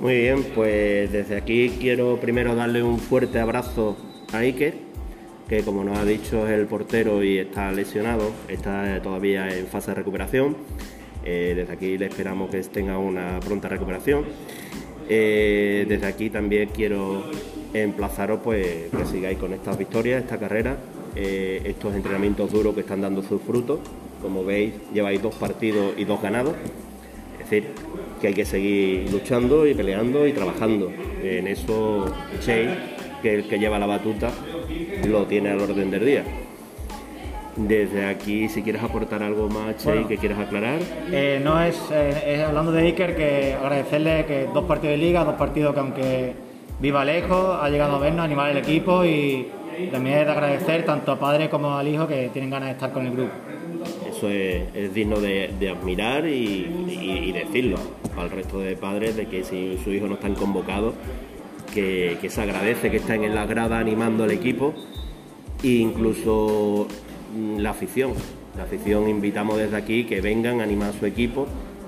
Muy 0.00 0.16
bien, 0.16 0.44
pues 0.54 1.12
desde 1.12 1.36
aquí 1.36 1.76
quiero 1.80 2.16
primero 2.16 2.54
darle 2.54 2.82
un 2.82 2.98
fuerte 2.98 3.38
abrazo 3.38 3.96
a 4.32 4.38
Iker, 4.38 4.91
que 5.52 5.62
como 5.64 5.84
nos 5.84 5.98
ha 5.98 6.04
dicho 6.06 6.48
es 6.48 6.58
el 6.58 6.64
portero 6.64 7.22
y 7.22 7.36
está 7.36 7.70
lesionado, 7.72 8.32
está 8.48 9.02
todavía 9.02 9.54
en 9.54 9.66
fase 9.66 9.90
de 9.90 9.96
recuperación. 9.96 10.56
Eh, 11.26 11.52
desde 11.54 11.70
aquí 11.70 11.98
le 11.98 12.06
esperamos 12.06 12.50
que 12.50 12.58
tenga 12.62 12.96
una 12.96 13.38
pronta 13.38 13.68
recuperación. 13.68 14.24
Eh, 15.10 15.84
desde 15.86 16.06
aquí 16.06 16.30
también 16.30 16.70
quiero 16.74 17.24
emplazaros 17.74 18.40
pues 18.42 18.66
que 18.96 19.04
sigáis 19.04 19.36
con 19.36 19.52
estas 19.52 19.76
victorias, 19.76 20.22
esta 20.22 20.38
carrera, 20.38 20.78
eh, 21.16 21.60
estos 21.66 21.94
entrenamientos 21.94 22.50
duros 22.50 22.74
que 22.74 22.80
están 22.80 23.02
dando 23.02 23.22
sus 23.22 23.42
frutos. 23.42 23.80
Como 24.22 24.46
veis, 24.46 24.72
lleváis 24.94 25.20
dos 25.20 25.34
partidos 25.34 25.92
y 25.98 26.06
dos 26.06 26.22
ganados. 26.22 26.54
Es 27.34 27.50
decir, 27.50 27.68
que 28.22 28.28
hay 28.28 28.34
que 28.34 28.46
seguir 28.46 29.12
luchando 29.12 29.66
y 29.66 29.74
peleando 29.74 30.26
y 30.26 30.32
trabajando. 30.32 30.90
En 31.22 31.46
eso, 31.46 32.06
Che, 32.40 32.68
que 33.20 33.34
el 33.34 33.48
que 33.48 33.58
lleva 33.58 33.78
la 33.78 33.86
batuta, 33.86 34.32
lo 35.06 35.24
tiene 35.26 35.50
al 35.50 35.60
orden 35.60 35.90
del 35.90 36.04
día. 36.06 36.24
Desde 37.54 38.06
aquí, 38.06 38.48
si 38.48 38.62
quieres 38.62 38.82
aportar 38.82 39.22
algo 39.22 39.48
más, 39.48 39.76
Che, 39.76 39.90
Bueno. 39.90 40.08
que 40.08 40.16
quieras 40.16 40.38
aclarar. 40.38 40.78
Eh, 41.10 41.38
no 41.44 41.60
es, 41.62 41.78
eh, 41.92 42.34
es 42.36 42.40
hablando 42.40 42.72
de 42.72 42.82
Iker, 42.86 43.14
que 43.14 43.52
agradecerle 43.54 44.24
que 44.24 44.48
dos 44.54 44.64
partidos 44.64 44.92
de 44.98 45.04
liga, 45.04 45.22
dos 45.24 45.34
partidos 45.34 45.74
que 45.74 45.80
aunque 45.80 46.32
viva 46.80 47.04
lejos, 47.04 47.58
ha 47.60 47.68
llegado 47.68 47.96
a 47.96 47.98
vernos, 47.98 48.24
animar 48.24 48.50
el 48.50 48.56
equipo 48.56 49.04
y 49.04 49.48
también 49.90 50.18
es 50.20 50.26
de 50.26 50.32
agradecer 50.32 50.84
tanto 50.86 51.12
a 51.12 51.18
padre 51.20 51.50
como 51.50 51.76
al 51.76 51.86
hijo 51.86 52.08
que 52.08 52.30
tienen 52.32 52.48
ganas 52.50 52.68
de 52.68 52.72
estar 52.72 52.90
con 52.90 53.04
el 53.06 53.12
grupo. 53.12 53.32
Eso 54.08 54.28
es, 54.30 54.62
es 54.74 54.94
digno 54.94 55.20
de, 55.20 55.50
de 55.60 55.68
admirar 55.68 56.26
y, 56.26 56.86
y- 56.88 57.24
y 57.28 57.32
decirlo 57.32 57.76
al 58.16 58.30
resto 58.30 58.60
de 58.60 58.76
padres 58.76 59.14
de 59.16 59.26
que 59.26 59.44
si 59.44 59.78
su 59.84 59.92
hijo 59.92 60.06
no 60.06 60.14
están 60.14 60.34
convocados, 60.34 60.94
que, 61.72 62.18
que 62.20 62.30
se 62.30 62.42
agradece 62.42 62.90
que 62.90 62.98
estén 62.98 63.24
en 63.24 63.34
la 63.34 63.46
grada 63.46 63.78
animando 63.78 64.24
al 64.24 64.30
equipo 64.30 64.74
e 65.62 65.68
incluso 65.68 66.86
mm, 67.34 67.58
la 67.58 67.70
afición. 67.70 68.12
La 68.56 68.64
afición 68.64 69.08
invitamos 69.08 69.58
desde 69.58 69.76
aquí 69.76 70.04
que 70.04 70.20
vengan 70.20 70.60
a 70.60 70.64
animar 70.64 70.90
a 70.90 70.92
su 70.92 71.06
equipo, 71.06 71.46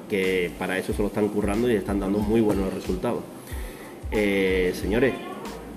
que 0.08 0.50
para 0.58 0.78
eso 0.78 0.92
se 0.92 1.02
lo 1.02 1.08
están 1.08 1.28
currando 1.28 1.70
y 1.70 1.74
están 1.74 2.00
dando 2.00 2.18
muy 2.18 2.40
buenos 2.40 2.72
resultados. 2.72 3.20
Eh, 4.10 4.72
señores, 4.74 5.14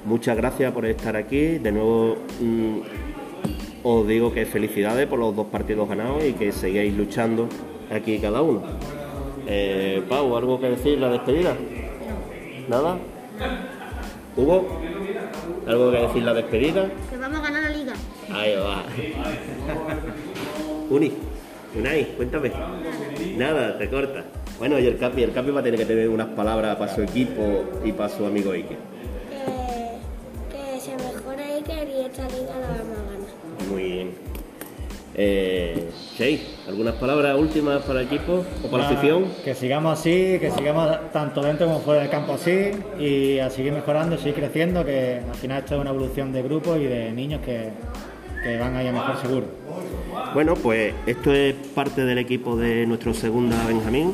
muchas 0.05 0.37
gracias 0.37 0.71
por 0.71 0.85
estar 0.85 1.15
aquí. 1.15 1.57
De 1.57 1.71
nuevo, 1.71 2.17
mm, 2.39 2.79
os 3.83 4.07
digo 4.07 4.33
que 4.33 4.45
felicidades 4.45 5.07
por 5.07 5.19
los 5.19 5.35
dos 5.35 5.47
partidos 5.47 5.89
ganados 5.89 6.23
y 6.23 6.33
que 6.33 6.51
sigáis 6.51 6.95
luchando 6.95 7.49
aquí 7.91 8.19
cada 8.19 8.41
uno. 8.41 8.61
Eh, 9.45 10.03
Pau, 10.07 10.35
¿algo 10.35 10.59
que 10.59 10.69
decir? 10.69 10.99
¿La 10.99 11.09
despedida? 11.09 11.55
¿Nada? 12.69 12.97
¿Hugo? 14.37 14.67
¿Algo 15.67 15.91
que 15.91 15.97
decir 15.97 16.23
la 16.23 16.33
despedida? 16.33 16.89
Que 17.09 17.17
vamos 17.17 17.39
a 17.39 17.41
ganar 17.41 17.63
la 17.63 17.69
liga. 17.69 17.93
Ahí 18.31 18.55
va. 18.55 18.83
Uni, 20.89 21.11
Unai, 21.75 22.15
cuéntame. 22.15 22.51
Nada, 23.35 23.77
te 23.77 23.89
corta. 23.89 24.23
Bueno, 24.59 24.79
y 24.79 24.87
el 24.87 24.97
Capi, 24.97 25.23
el 25.23 25.33
Capi 25.33 25.51
va 25.51 25.59
a 25.59 25.63
tener 25.63 25.79
que 25.79 25.85
tener 25.85 26.07
unas 26.09 26.27
palabras 26.29 26.77
para 26.77 26.93
su 26.93 27.01
equipo 27.01 27.65
y 27.83 27.91
para 27.91 28.09
su 28.09 28.25
amigo 28.25 28.53
Ike. 28.53 28.77
Que, 29.29 30.55
que 30.55 30.79
se 30.79 30.95
mejore 30.95 31.43
Iker 31.55 31.89
y 31.89 32.05
esta 32.05 32.27
liga 32.29 32.59
la 32.59 32.67
vamos 32.67 32.97
a 32.97 33.03
ganar. 33.11 33.69
Muy 33.69 33.83
bien. 33.83 34.11
Eh, 35.15 35.89
Shea, 36.17 36.39
¿algunas 36.67 36.95
palabras 36.95 37.37
últimas 37.37 37.83
para 37.83 38.01
el 38.01 38.07
equipo 38.07 38.43
o 38.63 38.67
para 38.71 38.83
la 38.83 38.89
afición? 38.89 39.25
Que 39.43 39.53
sigamos 39.53 39.99
así, 39.99 40.37
que 40.39 40.51
sigamos 40.57 41.11
tanto 41.13 41.43
dentro 41.43 41.67
como 41.67 41.79
fuera 41.81 42.01
del 42.01 42.09
campo 42.09 42.33
así 42.33 42.71
y 42.99 43.37
a 43.37 43.51
seguir 43.51 43.71
mejorando, 43.71 44.17
seguir 44.17 44.33
creciendo, 44.33 44.83
que 44.83 45.21
al 45.27 45.35
final 45.35 45.59
esto 45.59 45.75
es 45.75 45.81
una 45.81 45.91
evolución 45.91 46.33
de 46.33 46.41
grupos 46.41 46.79
y 46.79 46.85
de 46.85 47.11
niños 47.11 47.41
que, 47.41 47.69
que 48.43 48.57
van 48.57 48.75
a 48.75 48.81
ir 48.81 48.89
a 48.89 48.93
mejor 48.93 49.17
seguro. 49.21 49.45
Bueno, 50.33 50.55
pues 50.55 50.93
esto 51.05 51.31
es 51.31 51.53
parte 51.75 52.03
del 52.03 52.17
equipo 52.17 52.57
de 52.57 52.87
nuestro 52.87 53.13
segunda 53.13 53.55
Benjamín. 53.67 54.13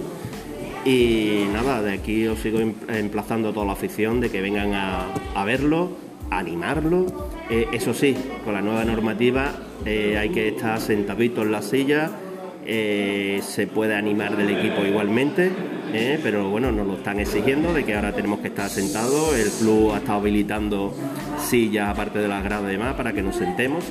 Y 0.84 1.46
nada, 1.54 1.82
de 1.82 1.94
aquí 1.94 2.28
os 2.28 2.40
sigo 2.40 2.60
em- 2.60 2.76
emplazando 2.90 3.50
a 3.50 3.54
toda 3.54 3.66
la 3.66 3.72
afición 3.72 4.20
de 4.20 4.30
que 4.30 4.42
vengan 4.42 4.74
a, 4.74 5.06
a 5.36 5.46
verlo, 5.46 5.92
a 6.30 6.40
animarlo. 6.40 7.06
Eh, 7.50 7.68
eso 7.72 7.94
sí, 7.94 8.18
con 8.44 8.54
la 8.54 8.62
nueva 8.62 8.84
normativa 8.84 9.54
eh, 9.86 10.18
hay 10.18 10.30
que 10.30 10.50
estar 10.50 10.80
sentadito 10.80 11.42
en 11.42 11.52
la 11.52 11.62
silla, 11.62 12.12
eh, 12.66 13.42
se 13.44 13.68
puede 13.68 13.96
animar 13.96 14.38
del 14.38 14.58
equipo 14.58 14.86
igualmente, 14.86 15.52
eh, 15.94 16.20
pero 16.24 16.50
bueno, 16.50 16.72
nos 16.72 16.88
lo 16.88 16.94
están 16.96 17.20
exigiendo 17.20 17.74
de 17.74 17.84
que 17.84 17.96
ahora 17.96 18.14
tenemos 18.14 18.40
que 18.40 18.48
estar 18.48 18.70
sentados. 18.70 19.36
El 19.36 19.50
club 19.50 19.92
ha 19.94 19.98
estado 19.98 20.20
habilitando 20.20 20.94
sillas 21.40 21.90
aparte 21.90 22.20
de 22.20 22.28
las 22.28 22.44
gradas 22.44 22.70
y 22.70 22.74
demás 22.74 22.96
para 22.96 23.12
que 23.12 23.22
nos 23.22 23.36
sentemos 23.36 23.84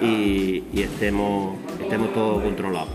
y, 0.00 0.62
estemos, 0.74 1.56
estemos 1.80 2.14
todos 2.14 2.42
controlados. 2.42 2.90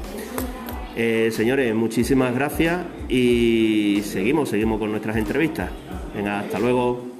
Señores, 0.95 1.75
muchísimas 1.75 2.33
gracias 2.33 2.79
y 3.09 4.01
seguimos, 4.05 4.47
seguimos 4.47 4.79
con 4.79 4.91
nuestras 4.91 5.17
entrevistas. 5.17 5.69
Venga, 6.15 6.39
hasta 6.39 6.57
luego. 6.57 7.14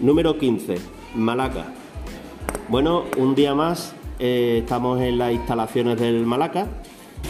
Número 0.00 0.38
15, 0.38 0.76
Malaca. 1.14 1.66
Bueno, 2.70 3.04
un 3.18 3.34
día 3.34 3.54
más 3.54 3.94
eh, 4.18 4.60
estamos 4.62 4.98
en 5.02 5.18
las 5.18 5.30
instalaciones 5.30 6.00
del 6.00 6.24
Malaca, 6.24 6.68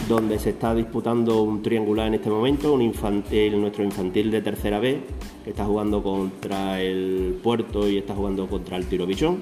donde 0.07 0.39
se 0.39 0.51
está 0.51 0.73
disputando 0.73 1.43
un 1.43 1.61
triangular 1.61 2.07
en 2.07 2.13
este 2.13 2.29
momento, 2.29 2.71
un 2.71 2.81
infantil, 2.81 3.59
nuestro 3.59 3.83
infantil 3.83 4.31
de 4.31 4.41
tercera 4.41 4.79
B, 4.79 5.01
que 5.43 5.49
está 5.49 5.65
jugando 5.65 6.01
contra 6.01 6.81
el 6.81 7.37
Puerto 7.43 7.89
y 7.89 7.97
está 7.97 8.15
jugando 8.15 8.47
contra 8.47 8.77
el 8.77 8.85
Tiro 8.85 9.05
Bichón. 9.05 9.39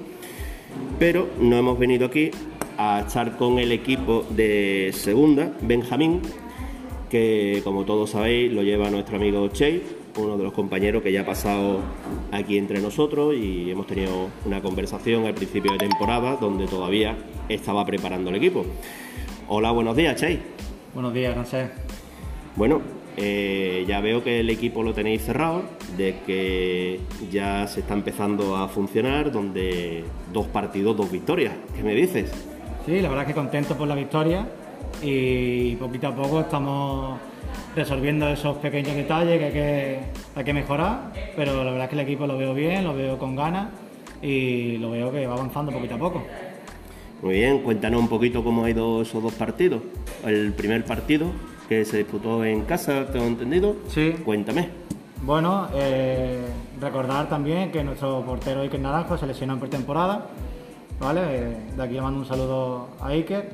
Pero 0.98 1.28
no 1.40 1.56
hemos 1.56 1.78
venido 1.78 2.06
aquí 2.06 2.32
a 2.78 3.04
estar 3.06 3.36
con 3.36 3.60
el 3.60 3.70
equipo 3.70 4.24
de 4.30 4.90
segunda, 4.92 5.52
Benjamín, 5.60 6.20
que 7.08 7.60
como 7.62 7.84
todos 7.84 8.10
sabéis 8.10 8.52
lo 8.52 8.64
lleva 8.64 8.90
nuestro 8.90 9.18
amigo 9.18 9.48
Uno 10.20 10.36
de 10.36 10.44
los 10.44 10.52
compañeros 10.52 11.02
que 11.02 11.12
ya 11.12 11.22
ha 11.22 11.24
pasado 11.24 11.80
aquí 12.30 12.58
entre 12.58 12.78
nosotros 12.80 13.34
y 13.34 13.70
hemos 13.70 13.86
tenido 13.86 14.28
una 14.44 14.60
conversación 14.60 15.24
al 15.24 15.32
principio 15.32 15.72
de 15.72 15.78
temporada 15.78 16.36
donde 16.36 16.66
todavía 16.66 17.16
estaba 17.48 17.86
preparando 17.86 18.28
el 18.28 18.36
equipo. 18.36 18.66
Hola, 19.48 19.70
buenos 19.70 19.96
días, 19.96 20.20
Che. 20.20 20.38
Buenos 20.92 21.14
días, 21.14 21.34
no 21.34 21.46
sé. 21.46 21.70
Bueno, 22.54 22.82
eh, 23.16 23.86
ya 23.88 24.00
veo 24.00 24.22
que 24.22 24.40
el 24.40 24.50
equipo 24.50 24.82
lo 24.82 24.92
tenéis 24.92 25.22
cerrado, 25.22 25.62
de 25.96 26.18
que 26.26 27.00
ya 27.30 27.66
se 27.66 27.80
está 27.80 27.94
empezando 27.94 28.56
a 28.56 28.68
funcionar, 28.68 29.32
donde 29.32 30.04
dos 30.34 30.48
partidos, 30.48 30.98
dos 30.98 31.10
victorias. 31.10 31.54
¿Qué 31.74 31.82
me 31.82 31.94
dices? 31.94 32.30
Sí, 32.84 33.00
la 33.00 33.08
verdad 33.08 33.22
es 33.22 33.28
que 33.28 33.34
contento 33.34 33.74
por 33.74 33.88
la 33.88 33.94
victoria 33.94 34.46
y 35.02 35.76
poquito 35.76 36.08
a 36.08 36.14
poco 36.14 36.40
estamos 36.40 37.18
resolviendo 37.74 38.28
esos 38.28 38.56
pequeños 38.58 38.94
detalles 38.94 39.38
que 39.38 39.44
hay 39.44 39.52
que, 39.52 40.00
hay 40.36 40.44
que 40.44 40.52
mejorar, 40.52 41.12
pero 41.36 41.64
la 41.64 41.70
verdad 41.70 41.84
es 41.84 41.88
que 41.90 41.96
el 41.96 42.00
equipo 42.00 42.26
lo 42.26 42.36
veo 42.36 42.54
bien, 42.54 42.84
lo 42.84 42.94
veo 42.94 43.18
con 43.18 43.36
ganas 43.36 43.68
y 44.22 44.76
lo 44.78 44.90
veo 44.90 45.12
que 45.12 45.26
va 45.26 45.34
avanzando 45.34 45.72
poquito 45.72 45.94
a 45.94 45.98
poco. 45.98 46.22
Muy 47.22 47.34
bien, 47.34 47.58
cuéntanos 47.62 48.00
un 48.00 48.08
poquito 48.08 48.42
cómo 48.42 48.64
ha 48.64 48.70
ido 48.70 49.02
esos 49.02 49.22
dos 49.22 49.34
partidos. 49.34 49.82
El 50.24 50.52
primer 50.52 50.84
partido 50.84 51.26
que 51.68 51.84
se 51.84 51.98
disputó 51.98 52.44
en 52.44 52.62
casa, 52.62 53.06
tengo 53.12 53.26
entendido. 53.26 53.76
Sí. 53.88 54.14
Cuéntame. 54.24 54.68
Bueno, 55.22 55.68
eh, 55.74 56.46
recordar 56.80 57.28
también 57.28 57.70
que 57.70 57.84
nuestro 57.84 58.24
portero 58.24 58.62
Iker 58.62 58.80
Naranjo 58.80 59.18
se 59.18 59.26
lesionó 59.26 59.52
en 59.52 59.60
pretemporada, 59.60 60.26
¿vale? 60.98 61.20
Eh, 61.24 61.56
de 61.76 61.82
aquí 61.82 61.94
le 61.94 62.00
mando 62.00 62.20
un 62.20 62.26
saludo 62.26 62.88
a 63.00 63.08
Iker, 63.08 63.50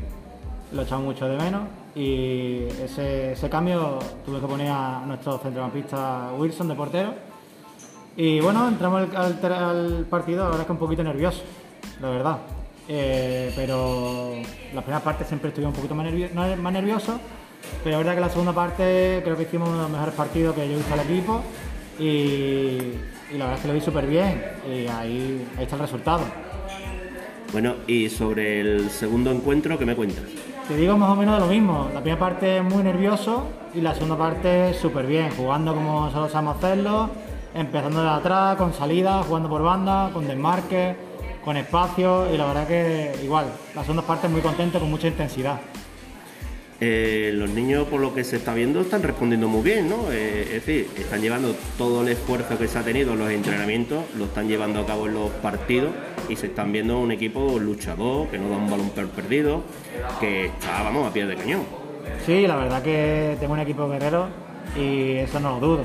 lo 0.72 0.82
echamos 0.82 1.06
mucho 1.06 1.28
de 1.28 1.36
menos 1.36 1.62
y 1.96 2.64
ese, 2.84 3.48
cambio 3.50 3.98
tuve 4.24 4.38
que 4.38 4.46
poner 4.46 4.68
a 4.70 5.02
nuestro 5.06 5.38
centrocampista 5.38 6.30
Wilson 6.38 6.68
de 6.68 6.74
portero. 6.74 7.14
Y 8.18 8.38
bueno, 8.40 8.68
entramos 8.68 9.08
al, 9.14 9.38
al 9.42 9.52
al 9.52 10.06
partido, 10.08 10.44
verdad 10.44 10.60
es 10.60 10.66
que 10.66 10.72
un 10.72 10.78
poquito 10.78 11.02
nervioso, 11.02 11.42
la 12.02 12.10
verdad. 12.10 12.38
Eh, 12.88 13.50
pero 13.56 14.34
la 14.74 14.82
primera 14.82 15.02
parte 15.02 15.24
siempre 15.24 15.48
estuve 15.48 15.66
un 15.66 15.72
poquito 15.72 15.94
más, 15.94 16.04
nervioso, 16.06 17.18
pero 17.82 17.92
la 17.92 17.98
verdad 17.98 18.14
que 18.14 18.20
la 18.20 18.30
segunda 18.30 18.52
parte 18.52 19.22
creo 19.24 19.36
que 19.36 19.42
hicimos 19.42 19.68
uno 19.68 19.78
de 19.78 19.82
los 19.84 19.92
mejores 19.92 20.14
partidos 20.14 20.54
que 20.54 20.68
yo 20.68 20.74
he 20.74 20.76
visto 20.76 20.94
al 20.94 21.00
equipo 21.00 21.42
y, 21.98 22.78
la 23.32 23.46
verdad 23.46 23.54
es 23.54 23.60
que 23.60 23.68
lo 23.68 23.74
vi 23.74 23.80
súper 23.80 24.06
bien 24.06 24.40
y 24.70 24.86
ahí 24.86 25.46
está 25.58 25.74
el 25.76 25.82
resultado. 25.82 26.24
Bueno, 27.52 27.74
y 27.86 28.08
sobre 28.08 28.60
el 28.60 28.90
segundo 28.90 29.32
encuentro, 29.32 29.78
¿qué 29.78 29.86
me 29.86 29.96
cuentas? 29.96 30.24
Te 30.68 30.76
digo 30.76 30.96
más 30.98 31.10
o 31.10 31.14
menos 31.14 31.36
de 31.36 31.46
lo 31.46 31.46
mismo. 31.46 31.88
La 31.94 32.00
primera 32.00 32.18
parte 32.18 32.60
muy 32.60 32.82
nervioso 32.82 33.46
y 33.72 33.80
la 33.80 33.94
segunda 33.94 34.18
parte 34.18 34.74
súper 34.74 35.06
bien, 35.06 35.30
jugando 35.30 35.72
como 35.72 36.10
solo 36.10 36.28
sabemos 36.28 36.56
hacerlo, 36.56 37.08
empezando 37.54 38.02
de 38.02 38.08
atrás, 38.08 38.56
con 38.56 38.74
salida, 38.74 39.22
jugando 39.22 39.48
por 39.48 39.62
banda, 39.62 40.10
con 40.12 40.26
desmarque, 40.26 40.96
con 41.44 41.56
espacio 41.56 42.34
y 42.34 42.36
la 42.36 42.46
verdad 42.46 42.66
que 42.66 43.16
igual, 43.22 43.46
las 43.76 43.84
segundas 43.84 44.06
partes 44.06 44.28
muy 44.28 44.40
contentos, 44.40 44.80
con 44.80 44.90
mucha 44.90 45.06
intensidad. 45.06 45.60
Eh, 46.78 47.30
los 47.34 47.48
niños, 47.48 47.86
por 47.88 48.00
lo 48.00 48.14
que 48.14 48.22
se 48.22 48.36
está 48.36 48.52
viendo, 48.52 48.82
están 48.82 49.02
respondiendo 49.02 49.48
muy 49.48 49.62
bien, 49.62 49.88
¿no? 49.88 50.12
Eh, 50.12 50.42
es 50.42 50.66
decir, 50.66 50.88
están 50.98 51.22
llevando 51.22 51.54
todo 51.78 52.02
el 52.02 52.08
esfuerzo 52.08 52.58
que 52.58 52.68
se 52.68 52.78
ha 52.78 52.82
tenido 52.82 53.14
en 53.14 53.18
los 53.18 53.30
entrenamientos, 53.30 54.04
lo 54.18 54.26
están 54.26 54.46
llevando 54.46 54.80
a 54.80 54.86
cabo 54.86 55.06
en 55.06 55.14
los 55.14 55.30
partidos 55.30 55.90
y 56.28 56.36
se 56.36 56.48
están 56.48 56.72
viendo 56.72 56.98
un 56.98 57.12
equipo 57.12 57.58
luchador, 57.58 58.28
que 58.28 58.38
no 58.38 58.50
da 58.50 58.56
un 58.58 58.70
balón 58.70 58.90
perdido, 58.90 59.62
que 60.20 60.46
está, 60.46 60.82
vamos, 60.82 61.08
a 61.08 61.12
pie 61.14 61.24
de 61.24 61.34
cañón. 61.34 61.62
Sí, 62.26 62.46
la 62.46 62.56
verdad 62.56 62.82
que 62.82 63.38
tengo 63.40 63.54
un 63.54 63.60
equipo 63.60 63.88
guerrero 63.88 64.26
y 64.76 65.12
eso 65.12 65.40
no 65.40 65.58
lo 65.58 65.66
dudo. 65.66 65.80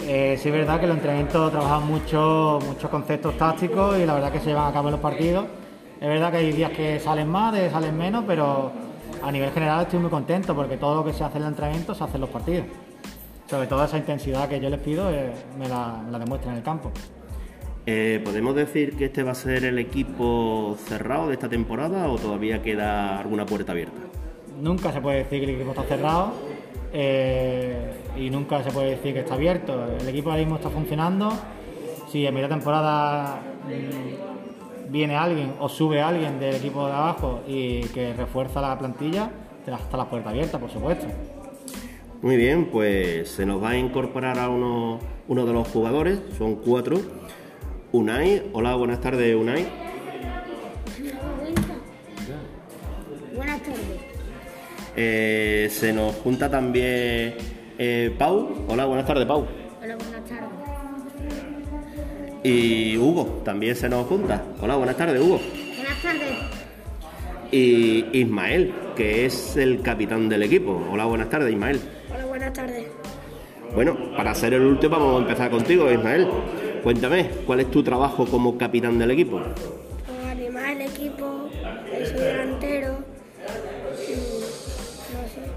Eh, 0.00 0.38
sí 0.40 0.48
es 0.48 0.54
verdad 0.54 0.78
que 0.78 0.86
los 0.86 0.96
entrenamientos 0.96 1.50
trabajan 1.50 1.88
mucho, 1.88 2.60
muchos 2.64 2.88
conceptos 2.88 3.36
tácticos 3.36 3.98
y 3.98 4.06
la 4.06 4.14
verdad 4.14 4.30
que 4.30 4.38
se 4.38 4.46
llevan 4.46 4.68
a 4.68 4.72
cabo 4.72 4.88
en 4.88 4.92
los 4.92 5.00
partidos. 5.00 5.46
Es 6.00 6.08
verdad 6.08 6.30
que 6.30 6.36
hay 6.36 6.52
días 6.52 6.70
que 6.70 7.00
salen 7.00 7.28
más, 7.28 7.52
de 7.52 7.70
salen 7.70 7.96
menos, 7.96 8.24
pero 8.26 8.83
a 9.24 9.32
nivel 9.32 9.50
general 9.52 9.82
estoy 9.82 9.98
muy 10.00 10.10
contento 10.10 10.54
porque 10.54 10.76
todo 10.76 10.96
lo 10.96 11.04
que 11.04 11.12
se 11.12 11.24
hace 11.24 11.38
en 11.38 11.44
el 11.44 11.48
entrenamiento 11.50 11.94
se 11.94 12.04
hace 12.04 12.16
en 12.16 12.20
los 12.20 12.30
partidos. 12.30 12.66
Sobre 13.48 13.66
todo 13.66 13.84
esa 13.84 13.96
intensidad 13.96 14.48
que 14.48 14.60
yo 14.60 14.68
les 14.68 14.80
pido 14.80 15.10
eh, 15.10 15.32
me, 15.58 15.68
la, 15.68 16.02
me, 16.10 16.18
demuestran 16.18 16.52
en 16.54 16.58
el 16.58 16.64
campo. 16.64 16.90
Eh, 17.86 18.20
¿Podemos 18.24 18.54
decir 18.54 18.96
que 18.96 19.06
este 19.06 19.22
va 19.22 19.32
a 19.32 19.34
ser 19.34 19.64
el 19.64 19.78
equipo 19.78 20.76
cerrado 20.86 21.28
de 21.28 21.34
esta 21.34 21.48
temporada 21.48 22.08
o 22.08 22.16
todavía 22.16 22.62
queda 22.62 23.18
alguna 23.18 23.44
puerta 23.46 23.72
abierta? 23.72 24.00
Nunca 24.60 24.92
se 24.92 25.00
puede 25.00 25.18
decir 25.18 25.40
que 25.40 25.44
el 25.44 25.56
equipo 25.56 25.70
está 25.70 25.82
cerrado 25.84 26.32
eh, 26.92 27.92
y 28.16 28.30
nunca 28.30 28.62
se 28.62 28.70
puede 28.70 28.90
decir 28.90 29.12
que 29.14 29.20
está 29.20 29.34
abierto. 29.34 29.86
El 30.00 30.08
equipo 30.08 30.30
ahora 30.30 30.40
mismo 30.40 30.56
está 30.56 30.70
funcionando. 30.70 31.32
Si 32.08 32.26
en 32.26 32.32
media 32.32 32.48
temporada 32.48 33.40
viene 34.88 35.16
alguien 35.16 35.54
o 35.60 35.68
sube 35.68 36.00
alguien 36.00 36.38
del 36.38 36.56
equipo 36.56 36.86
de 36.86 36.92
abajo 36.92 37.40
y 37.46 37.82
que 37.88 38.12
refuerza 38.12 38.60
la 38.60 38.78
plantilla, 38.78 39.30
hasta 39.72 39.96
las 39.96 40.06
puertas 40.06 40.32
abiertas, 40.32 40.60
por 40.60 40.70
supuesto. 40.70 41.06
Muy 42.22 42.36
bien, 42.36 42.66
pues 42.66 43.28
se 43.30 43.44
nos 43.44 43.62
va 43.62 43.70
a 43.70 43.78
incorporar 43.78 44.38
a 44.38 44.48
uno, 44.48 44.98
uno 45.28 45.46
de 45.46 45.52
los 45.52 45.68
jugadores, 45.68 46.20
son 46.38 46.56
cuatro. 46.56 46.98
Unai, 47.92 48.50
hola, 48.52 48.74
buenas 48.74 49.00
tardes, 49.00 49.36
Unai. 49.36 49.66
Buenas 53.34 53.62
tardes. 53.62 53.80
Eh, 54.96 55.68
se 55.70 55.92
nos 55.92 56.14
junta 56.16 56.50
también 56.50 57.34
eh, 57.78 58.14
Pau. 58.18 58.64
Hola, 58.68 58.86
buenas 58.86 59.06
tardes, 59.06 59.26
Pau. 59.26 59.63
Y 62.46 62.98
Hugo, 62.98 63.40
también 63.42 63.74
se 63.74 63.88
nos 63.88 64.06
junta. 64.06 64.42
Hola, 64.60 64.76
buenas 64.76 64.98
tardes, 64.98 65.18
Hugo. 65.18 65.40
Buenas 65.78 66.02
tardes. 66.02 66.36
Y 67.50 68.04
Ismael, 68.12 68.74
que 68.94 69.24
es 69.24 69.56
el 69.56 69.80
capitán 69.80 70.28
del 70.28 70.42
equipo. 70.42 70.78
Hola, 70.92 71.06
buenas 71.06 71.30
tardes, 71.30 71.50
Ismael. 71.50 71.80
Hola, 72.14 72.26
buenas 72.26 72.52
tardes. 72.52 72.86
Bueno, 73.74 73.96
para 74.14 74.34
ser 74.34 74.52
el 74.52 74.60
último 74.60 74.94
vamos 74.94 75.16
a 75.16 75.18
empezar 75.22 75.50
contigo, 75.50 75.90
Ismael. 75.90 76.28
Cuéntame, 76.82 77.30
¿cuál 77.46 77.60
es 77.60 77.70
tu 77.70 77.82
trabajo 77.82 78.26
como 78.26 78.58
capitán 78.58 78.98
del 78.98 79.12
equipo? 79.12 79.40
Pues 79.40 80.26
animar 80.30 80.68
el 80.68 80.82
equipo, 80.82 81.48
soy 81.50 82.20
delantero. 82.20 82.98
Y 84.06 84.12
no 85.14 85.22
sé. 85.32 85.48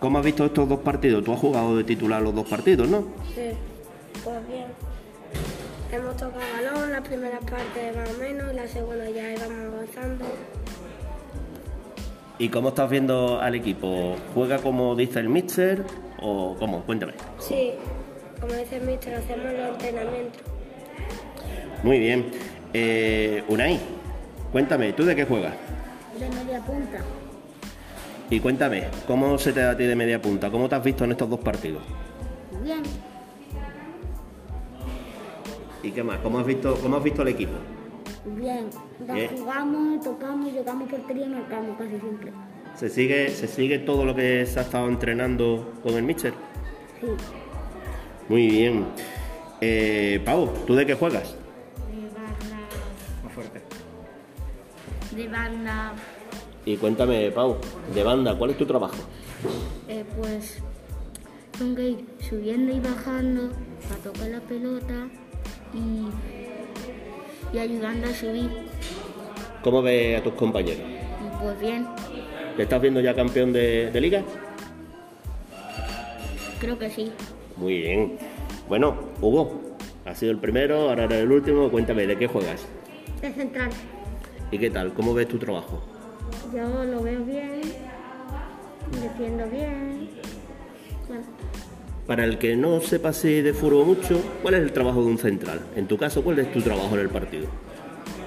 ¿Cómo 0.00 0.20
has 0.20 0.24
visto 0.24 0.46
estos 0.46 0.66
dos 0.66 0.80
partidos? 0.80 1.22
Tú 1.22 1.34
has 1.34 1.38
jugado 1.38 1.76
de 1.76 1.84
titular 1.84 2.22
los 2.22 2.34
dos 2.34 2.48
partidos, 2.48 2.88
¿no? 2.88 3.00
Sí, 3.34 3.50
pues 4.24 4.48
bien. 4.48 4.64
Hemos 5.90 6.16
tocado 6.16 6.40
balón, 6.62 6.92
la 6.92 7.02
primera 7.02 7.40
parte 7.40 7.92
más 7.96 8.10
o 8.10 8.18
menos, 8.18 8.52
y 8.52 8.56
la 8.56 8.68
segunda 8.68 9.08
ya 9.08 9.32
íbamos 9.32 9.74
avanzando. 9.74 10.24
¿Y 12.38 12.50
cómo 12.50 12.68
estás 12.68 12.90
viendo 12.90 13.40
al 13.40 13.54
equipo? 13.54 14.14
¿Juega 14.34 14.58
como 14.58 14.94
dice 14.94 15.18
el 15.20 15.30
míster 15.30 15.82
o 16.20 16.56
cómo? 16.58 16.82
Cuéntame. 16.82 17.14
Sí, 17.38 17.72
como 18.38 18.52
dice 18.52 18.76
el 18.76 18.82
mister, 18.82 19.14
hacemos 19.14 19.46
los 19.46 19.68
entrenamientos. 19.70 20.42
Muy 21.82 21.98
bien. 21.98 22.30
Eh, 22.74 23.42
Unai, 23.48 23.80
cuéntame, 24.52 24.92
¿tú 24.92 25.04
de 25.04 25.16
qué 25.16 25.24
juegas? 25.24 25.54
De 26.20 26.28
media 26.28 26.60
punta. 26.60 26.98
Y 28.28 28.40
cuéntame, 28.40 28.84
¿cómo 29.06 29.38
se 29.38 29.54
te 29.54 29.60
da 29.60 29.70
a 29.70 29.76
ti 29.76 29.84
de 29.84 29.96
media 29.96 30.20
punta? 30.20 30.50
¿Cómo 30.50 30.68
te 30.68 30.74
has 30.74 30.84
visto 30.84 31.04
en 31.04 31.12
estos 31.12 31.30
dos 31.30 31.40
partidos? 31.40 31.82
Bien. 32.62 32.82
¿Y 35.82 35.90
qué 35.92 36.02
más? 36.02 36.18
¿Cómo 36.20 36.38
has 36.38 36.46
visto, 36.46 36.76
cómo 36.82 36.96
has 36.96 37.04
visto 37.04 37.22
el 37.22 37.28
equipo? 37.28 37.52
Bien. 38.24 38.68
Jugamos, 39.36 40.04
tocamos, 40.04 40.52
llegamos 40.52 40.88
portería 40.88 41.26
y 41.26 41.28
marcamos 41.28 41.78
casi 41.78 41.98
siempre. 42.00 42.32
¿Se 42.74 42.88
sigue, 42.88 43.30
¿Se 43.30 43.46
sigue 43.46 43.78
todo 43.78 44.04
lo 44.04 44.14
que 44.14 44.44
se 44.46 44.58
ha 44.58 44.62
estado 44.62 44.88
entrenando 44.88 45.72
con 45.82 45.94
el 45.94 46.02
míster? 46.02 46.32
Sí. 47.00 47.06
Muy 48.28 48.48
bien. 48.48 48.86
Eh, 49.60 50.20
Pau, 50.24 50.48
¿tú 50.66 50.74
de 50.74 50.86
qué 50.86 50.94
juegas? 50.94 51.34
De 51.90 52.02
banda. 52.08 52.68
Más 53.24 53.32
fuerte. 53.32 53.62
De 55.10 55.28
banda. 55.28 55.92
Y 56.64 56.76
cuéntame, 56.76 57.30
Pau, 57.30 57.56
de 57.94 58.02
banda, 58.02 58.36
¿cuál 58.36 58.50
es 58.50 58.58
tu 58.58 58.66
trabajo? 58.66 58.96
Eh, 59.88 60.04
pues 60.20 60.58
tengo 61.58 61.76
que 61.76 61.88
ir 61.90 62.06
subiendo 62.20 62.72
y 62.72 62.80
bajando 62.80 63.50
para 63.88 64.02
tocar 64.02 64.28
la 64.28 64.40
pelota 64.40 65.08
y, 65.74 67.56
y 67.56 67.58
ayudando 67.58 68.08
a 68.08 68.12
subir. 68.14 68.50
¿Cómo 69.62 69.82
ves 69.82 70.20
a 70.20 70.22
tus 70.22 70.34
compañeros? 70.34 70.86
Pues 71.42 71.60
bien, 71.60 71.86
¿Te 72.56 72.62
estás 72.64 72.80
viendo 72.82 73.00
ya 73.00 73.14
campeón 73.14 73.52
de, 73.52 73.90
de 73.92 74.00
liga? 74.00 74.22
creo 76.60 76.76
que 76.78 76.90
sí. 76.90 77.12
Muy 77.56 77.78
bien. 77.78 78.18
Bueno, 78.68 78.96
Hugo, 79.20 79.60
has 80.04 80.18
sido 80.18 80.32
el 80.32 80.38
primero, 80.38 80.88
ahora 80.88 81.04
eres 81.04 81.20
el 81.22 81.30
último. 81.30 81.70
Cuéntame, 81.70 82.06
¿de 82.06 82.18
qué 82.18 82.26
juegas? 82.26 82.66
De 83.22 83.32
central. 83.32 83.70
¿Y 84.50 84.58
qué 84.58 84.70
tal? 84.70 84.92
¿Cómo 84.92 85.14
ves 85.14 85.28
tu 85.28 85.38
trabajo? 85.38 85.80
Yo 86.52 86.84
lo 86.84 87.02
veo 87.02 87.24
bien, 87.24 87.60
defiendo 89.00 89.46
bien. 89.48 90.08
Bueno, 91.06 91.22
Para 92.08 92.24
el 92.24 92.38
que 92.38 92.56
no 92.56 92.80
sepa 92.80 93.10
así 93.10 93.42
de 93.42 93.52
fútbol 93.52 93.84
mucho, 93.84 94.18
¿cuál 94.40 94.54
es 94.54 94.62
el 94.62 94.72
trabajo 94.72 95.02
de 95.02 95.08
un 95.08 95.18
central? 95.18 95.60
En 95.76 95.86
tu 95.86 95.98
caso, 95.98 96.24
¿cuál 96.24 96.38
es 96.38 96.50
tu 96.50 96.62
trabajo 96.62 96.94
en 96.94 97.02
el 97.02 97.10
partido? 97.10 97.44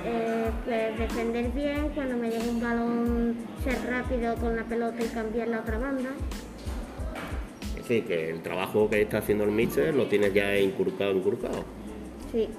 eh, 0.06 0.52
pues 0.64 1.00
defender 1.00 1.50
bien, 1.52 1.90
cuando 1.96 2.16
me 2.16 2.30
llegue 2.30 2.48
un 2.48 2.62
balón, 2.62 3.36
ser 3.64 3.80
rápido 3.90 4.36
con 4.36 4.56
la 4.56 4.64
pelota 4.66 5.04
y 5.04 5.08
cambiar 5.08 5.48
la 5.48 5.62
otra 5.62 5.80
banda. 5.80 6.12
Es 7.70 7.88
decir, 7.88 8.04
que 8.04 8.30
el 8.30 8.44
trabajo 8.44 8.88
que 8.88 9.02
está 9.02 9.18
haciendo 9.18 9.46
el 9.46 9.52
míster 9.52 9.96
lo 9.96 10.06
tienes 10.06 10.32
ya 10.32 10.56
inculcado, 10.60 11.14
inculcado. 11.14 11.66
Sí. 12.32 12.50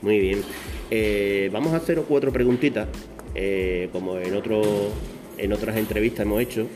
Muy 0.00 0.18
bien. 0.18 0.42
Eh, 0.90 1.50
vamos 1.52 1.74
a 1.74 1.76
hacer 1.76 2.00
cuatro 2.08 2.32
preguntitas, 2.32 2.88
eh, 3.34 3.90
como 3.92 4.16
en, 4.16 4.34
otro, 4.34 4.62
en 5.36 5.52
otras 5.52 5.76
entrevistas 5.76 6.24
hemos 6.24 6.40
hecho. 6.40 6.66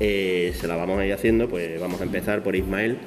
Eh, 0.00 0.52
se 0.58 0.66
las 0.66 0.76
vamos 0.76 0.98
a 0.98 1.06
ir 1.06 1.12
haciendo, 1.12 1.48
pues 1.48 1.80
vamos 1.80 2.00
a 2.00 2.04
empezar 2.04 2.42
por 2.42 2.56
Ismael. 2.56 2.98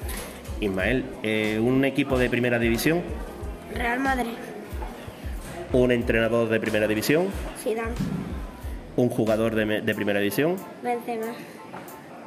Ismael, 0.62 1.04
eh, 1.24 1.60
un 1.62 1.84
equipo 1.86 2.18
de 2.18 2.30
primera 2.30 2.58
división, 2.60 3.02
Real 3.76 4.00
Madrid, 4.00 4.32
un 5.74 5.92
entrenador 5.92 6.50
de 6.50 6.60
primera 6.60 6.88
división, 6.88 7.28
Zidane, 7.64 7.92
un 8.96 9.10
jugador 9.10 9.54
de, 9.54 9.66
me- 9.66 9.82
de 9.82 9.94
primera 9.94 10.20
división. 10.20 10.56
Benzema, 10.84 11.28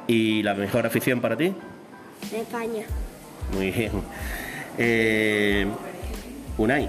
y 0.07 0.43
la 0.43 0.53
mejor 0.53 0.85
afición 0.85 1.19
para 1.21 1.35
ti. 1.35 1.53
España, 2.33 2.83
Muy 3.53 3.71
bien. 3.71 3.91
Eh, 4.77 5.65
Unai, 6.57 6.87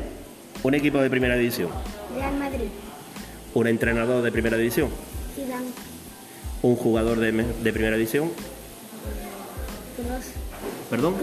un 0.63 0.75
equipo 0.75 0.99
de 1.01 1.11
primera 1.11 1.35
división, 1.37 1.71
Real 2.15 2.37
Madrid, 2.39 2.69
un 3.55 3.67
entrenador 3.67 4.23
de 4.23 4.31
primera 4.31 4.57
división, 4.57 4.91
un 6.63 6.77
jugador 6.77 7.19
de, 7.19 7.33
de 7.33 7.73
primera 7.73 7.97
división, 7.97 8.31
Kroos, 9.97 10.25
perdón, 10.89 11.15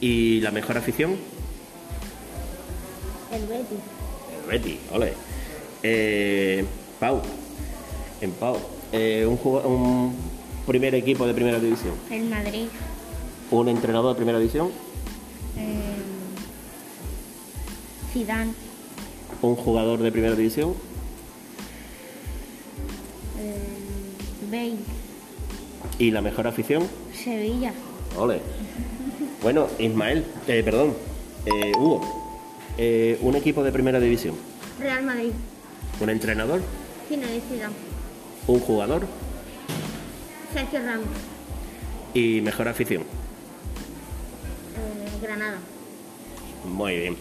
y 0.00 0.40
la 0.40 0.50
mejor 0.50 0.78
afición, 0.78 1.16
el 3.32 3.46
Betis, 3.46 3.78
el 4.42 4.50
Betis, 4.50 4.78
ole. 4.92 5.12
Eh, 5.82 6.64
Pau, 6.98 7.20
en 8.20 8.30
Pau, 8.32 8.56
eh, 8.92 9.26
un 9.26 10.14
primer 10.66 10.94
equipo 10.94 11.26
de 11.26 11.34
primera 11.34 11.58
división, 11.58 11.94
el 12.10 12.24
Madrid, 12.24 12.68
un 13.50 13.68
entrenador 13.68 14.14
de 14.14 14.16
primera 14.16 14.38
división, 14.38 14.70
eh, 15.58 15.96
Zidane, 18.12 18.54
un 19.42 19.56
jugador 19.56 20.00
de 20.00 20.12
primera 20.12 20.34
división, 20.36 20.74
y 25.98 26.10
la 26.10 26.20
mejor 26.20 26.46
afición, 26.46 26.86
Sevilla, 27.12 27.72
ole. 28.16 28.40
Bueno, 29.42 29.66
Ismael, 29.78 30.24
eh, 30.46 30.62
perdón, 30.64 30.94
eh, 31.46 31.72
Hugo, 31.76 32.00
eh, 32.78 33.18
un 33.20 33.34
equipo 33.34 33.64
de 33.64 33.72
primera 33.72 33.98
división, 33.98 34.36
Real 34.78 35.04
Madrid. 35.04 35.32
un 36.00 36.10
entrenador, 36.10 36.60
Zidane. 37.08 37.40
un 38.46 38.60
jugador 38.60 39.06
Sergio 40.52 40.80
Ramos. 40.80 41.08
y 42.14 42.40
mejor 42.40 42.68
afición. 42.68 43.02
Granada. 45.20 45.56
Muy 46.64 46.96
bien. 46.96 47.16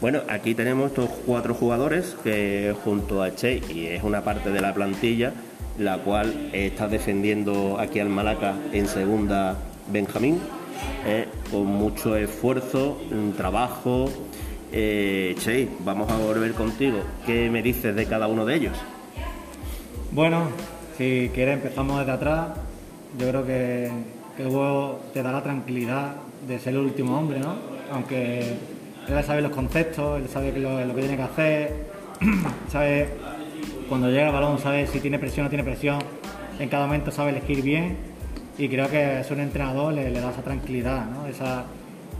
Bueno, 0.00 0.22
aquí 0.28 0.54
tenemos 0.54 0.90
estos 0.90 1.10
cuatro 1.26 1.54
jugadores 1.54 2.16
que 2.24 2.74
junto 2.84 3.22
a 3.22 3.34
Che, 3.34 3.60
y 3.68 3.86
es 3.86 4.02
una 4.02 4.24
parte 4.24 4.50
de 4.50 4.60
la 4.60 4.72
plantilla, 4.72 5.34
la 5.78 5.98
cual 5.98 6.50
está 6.52 6.88
defendiendo 6.88 7.78
aquí 7.78 8.00
al 8.00 8.08
Malaca 8.08 8.54
en 8.72 8.86
segunda 8.86 9.56
Benjamín, 9.90 10.40
con 11.50 11.66
mucho 11.66 12.16
esfuerzo, 12.16 12.98
trabajo. 13.36 14.10
Eh, 14.70 15.34
che, 15.38 15.68
vamos 15.80 16.10
a 16.10 16.18
volver 16.18 16.52
contigo. 16.52 16.98
¿Qué 17.24 17.48
me 17.48 17.62
dices 17.62 17.94
de 17.94 18.04
cada 18.06 18.26
uno 18.26 18.44
de 18.44 18.54
ellos? 18.56 18.76
Bueno, 20.12 20.48
si 20.98 21.30
quieres 21.34 21.54
empezamos 21.54 21.98
desde 22.00 22.12
atrás. 22.12 22.48
Yo 23.18 23.28
creo 23.28 23.46
que, 23.46 23.90
que 24.36 24.46
Hugo 24.46 25.00
te 25.14 25.22
da 25.22 25.32
la 25.32 25.42
tranquilidad 25.42 26.16
de 26.46 26.58
ser 26.58 26.74
el 26.74 26.80
último 26.80 27.18
hombre, 27.18 27.40
¿no? 27.40 27.54
Aunque 27.90 28.40
él 29.08 29.24
sabe 29.24 29.40
los 29.40 29.52
conceptos, 29.52 30.20
él 30.20 30.28
sabe 30.28 30.52
lo, 30.58 30.84
lo 30.84 30.94
que 30.94 31.00
tiene 31.00 31.16
que 31.16 31.22
hacer, 31.22 31.72
sabe 32.70 33.08
cuando 33.88 34.08
llega 34.10 34.26
el 34.26 34.32
balón, 34.32 34.58
sabe 34.58 34.86
si 34.86 35.00
tiene 35.00 35.18
presión 35.18 35.44
o 35.44 35.46
no 35.46 35.50
tiene 35.50 35.64
presión, 35.64 35.98
en 36.58 36.68
cada 36.68 36.86
momento 36.86 37.10
sabe 37.10 37.30
elegir 37.30 37.62
bien 37.62 37.96
y 38.58 38.68
creo 38.68 38.88
que 38.90 39.20
es 39.20 39.30
un 39.30 39.40
entrenador 39.40 39.92
le, 39.94 40.10
le 40.10 40.20
da 40.20 40.30
esa 40.30 40.42
tranquilidad, 40.42 41.06
¿no? 41.06 41.26
Esa, 41.26 41.64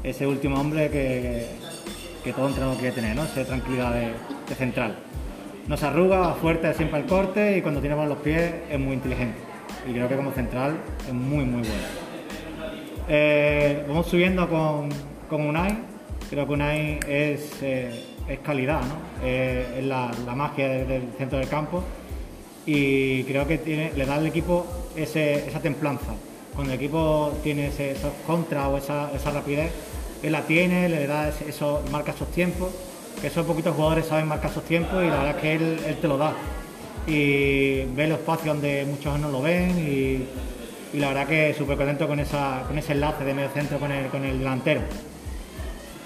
ese 0.02 0.26
último 0.26 0.60
hombre 0.60 0.90
que, 0.90 1.46
que 2.22 2.32
todo 2.32 2.48
entrenador 2.48 2.76
quiere 2.78 2.94
tener, 2.94 3.16
¿no? 3.16 3.24
Esa 3.24 3.44
tranquilidad 3.44 3.94
de, 3.94 4.54
central. 4.54 4.96
No 5.66 5.76
se 5.76 5.86
arruga, 5.86 6.32
fuerte 6.34 6.72
siempre 6.74 6.98
al 6.98 7.06
corte 7.06 7.58
y 7.58 7.62
cuando 7.62 7.80
tiene 7.80 7.94
balón 7.94 8.10
los 8.10 8.18
pies 8.18 8.54
es 8.70 8.78
muy 8.78 8.94
inteligente. 8.94 9.38
Y 9.88 9.92
creo 9.92 10.08
que 10.08 10.16
como 10.16 10.32
central 10.32 10.76
es 11.06 11.12
muy, 11.12 11.44
muy 11.44 11.60
bueno. 11.60 12.08
Eh, 13.08 13.84
vamos 13.86 14.06
subiendo 14.06 14.48
con, 14.48 14.88
con 15.28 15.46
Unai. 15.46 15.76
Creo 16.30 16.46
que 16.46 16.52
Unai 16.52 17.00
es, 17.06 17.62
eh, 17.62 18.04
es 18.28 18.38
calidad, 18.40 18.80
es 19.24 19.84
la, 19.84 20.10
magia 20.36 20.68
de- 20.68 20.84
del 20.84 21.02
centro 21.16 21.38
del 21.38 21.48
campo. 21.48 21.82
Y 22.66 23.24
creo 23.24 23.46
que 23.46 23.58
tiene, 23.58 23.92
le 23.96 24.04
da 24.04 24.16
al 24.16 24.26
equipo 24.26 24.66
ese- 24.94 25.46
esa 25.48 25.60
templanza. 25.60 26.12
Cuando 26.54 26.72
el 26.72 26.78
equipo 26.78 27.32
tiene 27.42 27.68
ese, 27.68 27.92
esos 27.92 28.12
contras 28.26 28.66
o 28.66 28.76
esa, 28.76 29.30
rapidez, 29.32 29.70
él 30.22 30.32
la 30.32 30.42
tiene, 30.42 30.88
le 30.88 31.06
da 31.06 31.28
eso, 31.28 31.82
marca 31.90 32.12
esos 32.12 32.30
tiempos. 32.32 32.70
Que 33.20 33.28
esos 33.28 33.44
poquitos 33.46 33.74
jugadores 33.74 34.06
saben 34.06 34.28
marcar 34.28 34.50
esos 34.50 34.64
tiempos 34.64 35.02
y 35.02 35.08
la 35.08 35.16
verdad 35.16 35.36
es 35.36 35.42
que 35.42 35.52
él, 35.54 35.96
te 36.00 36.06
lo 36.08 36.18
da. 36.18 36.32
Y 37.06 37.84
ve 37.96 38.06
los 38.06 38.18
espacios 38.18 38.54
donde 38.54 38.84
muchos 38.84 39.18
no 39.18 39.30
lo 39.30 39.40
ven 39.40 39.70
y, 39.78 40.98
la 40.98 41.08
verdad 41.08 41.26
que 41.26 41.54
súper 41.54 41.76
contento 41.76 42.06
con, 42.08 42.18
esa, 42.20 42.62
ese 42.76 42.92
enlace 42.92 43.24
de 43.24 43.34
medio 43.34 43.50
centro 43.50 43.78
con 43.78 43.90
el, 43.92 44.06
con 44.08 44.24
el 44.24 44.38
delantero. 44.38 44.82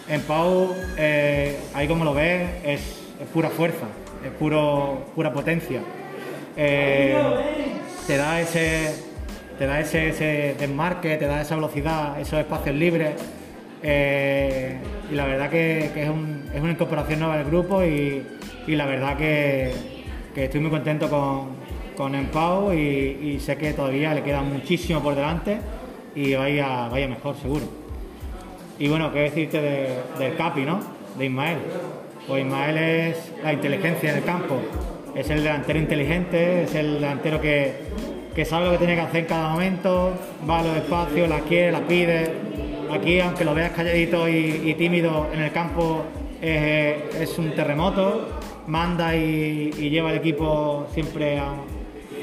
En 0.09 0.21
Pau, 0.23 0.75
eh, 0.99 1.57
ahí 1.75 1.87
como 1.89 2.05
lo 2.05 2.13
ves, 2.15 2.49
es, 2.65 2.81
pura 3.33 3.49
fuerza, 3.51 3.87
es 4.25 4.31
puro, 4.33 5.07
pura 5.15 5.33
potencia. 5.33 5.81
Eh, 6.57 7.23
te 8.07 8.17
da 8.17 8.41
ese, 8.41 8.95
te 9.59 9.67
da 9.67 9.81
ese, 9.81 10.09
ese 10.09 10.57
desmarque, 10.59 11.17
te 11.17 11.27
da 11.27 11.41
esa 11.41 11.55
velocidad, 11.55 12.21
esos 12.21 12.39
espacios 12.41 12.75
libres. 12.77 13.15
eh, 13.85 14.77
y 15.11 15.15
la 15.15 15.27
verdad 15.27 15.51
que, 15.51 15.91
que 15.93 16.05
es, 16.05 16.09
un- 16.09 16.45
es 16.55 16.61
una 16.61 16.73
incorporación 16.73 17.19
nueva 17.21 17.37
del 17.39 17.47
grupo 17.47 17.83
y, 17.83 18.23
y 18.67 18.77
la 18.77 18.87
verdad 18.87 19.17
que, 19.17 19.73
que 20.35 20.45
estoy 20.45 20.61
muy 20.61 20.71
contento 20.71 21.09
con, 21.11 21.49
con 21.97 22.15
Empau 22.15 22.73
y, 22.73 22.79
y 23.35 23.41
sé 23.41 23.57
que 23.57 23.73
todavía 23.73 24.15
le 24.15 24.23
queda 24.23 24.41
muchísimo 24.43 25.01
por 25.03 25.15
delante 25.17 25.59
y 26.15 26.35
vaya, 26.35 26.89
vaya 26.89 27.09
mejor 27.09 27.35
seguro. 27.37 27.82
Y 28.83 28.89
bueno, 28.89 29.13
qué 29.13 29.21
decirte 29.21 29.61
de- 29.63 29.97
del 30.19 30.35
Capi, 30.37 30.63
¿no? 30.63 30.81
De 31.17 31.27
Ismael. 31.27 31.59
Pues 32.27 32.45
Ismael 32.45 32.79
es 32.79 33.33
la 33.45 33.53
inteligencia 33.53 34.11
en 34.11 34.17
el 34.17 34.25
campo. 34.25 34.57
Es 35.15 35.31
el 35.31 35.45
delantero 35.45 35.79
inteligente, 35.79 36.65
es 36.65 36.75
el 36.75 36.95
delantero 36.95 37.41
que, 37.41 37.75
que 38.35 38.45
sabe 38.45 38.65
lo 38.65 38.73
que 38.73 38.79
tiene 38.79 38.97
que 38.97 39.03
hacer 39.03 39.21
en 39.21 39.27
cada 39.27 39.51
momento, 39.51 40.15
va 40.51 40.59
a 40.59 40.63
los 40.65 40.77
espacios, 40.77 41.29
la 41.29 41.39
quiere, 41.43 41.71
la 41.71 41.87
pide. 41.87 42.33
Aquí, 42.91 43.21
aunque 43.21 43.45
lo 43.45 43.55
veas 43.55 43.71
calladito 43.71 44.29
y, 44.29 44.75
tímido 44.77 45.29
en 45.33 45.43
el 45.43 45.53
campo, 45.53 46.03
es, 46.41 47.39
un 47.39 47.53
terremoto. 47.53 48.31
Manda 48.67 49.15
y, 49.15 49.71
y 49.79 49.91
lleva 49.91 50.11
el 50.11 50.17
equipo 50.19 50.89
siempre 50.93 51.39
a, 51.39 51.53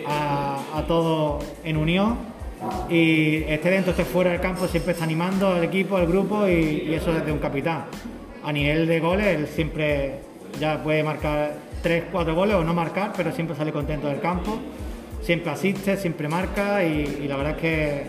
a, 0.06 0.78
a 0.78 0.84
todo 0.86 1.40
en 1.64 1.78
unión 1.78 2.18
y 2.90 3.44
esté 3.48 3.70
dentro, 3.72 3.92
esté 3.92 4.06
fuera 4.06 4.32
del 4.32 4.42
campo, 4.42 4.68
siempre 4.68 4.94
está 4.94 5.04
animando 5.04 5.48
al 5.48 5.64
equipo, 5.64 5.98
al 5.98 6.08
grupo 6.08 6.48
y, 6.48 6.94
eso 6.94 7.14
desde 7.14 7.32
un 7.32 7.40
capitán. 7.40 7.86
A 8.44 8.52
nivel 8.52 8.88
de 8.88 9.00
goles, 9.00 9.28
él 9.28 9.48
siempre 9.48 10.20
ya 10.60 10.82
puede 10.82 11.04
marcar 11.04 11.54
3, 11.82 12.06
4 12.12 12.36
goles 12.36 12.56
o 12.56 12.64
no 12.64 12.74
marcar, 12.74 13.14
pero 13.16 13.32
siempre 13.32 13.56
sale 13.56 13.72
contento 13.72 14.08
del 14.08 14.20
campo, 14.20 14.58
siempre 15.22 15.52
asiste, 15.52 15.98
siempre 15.98 16.28
marca 16.28 16.84
y, 16.84 17.22
y 17.24 17.28
la 17.28 17.38
verdad 17.38 17.56
es 17.56 17.62
que 17.62 18.04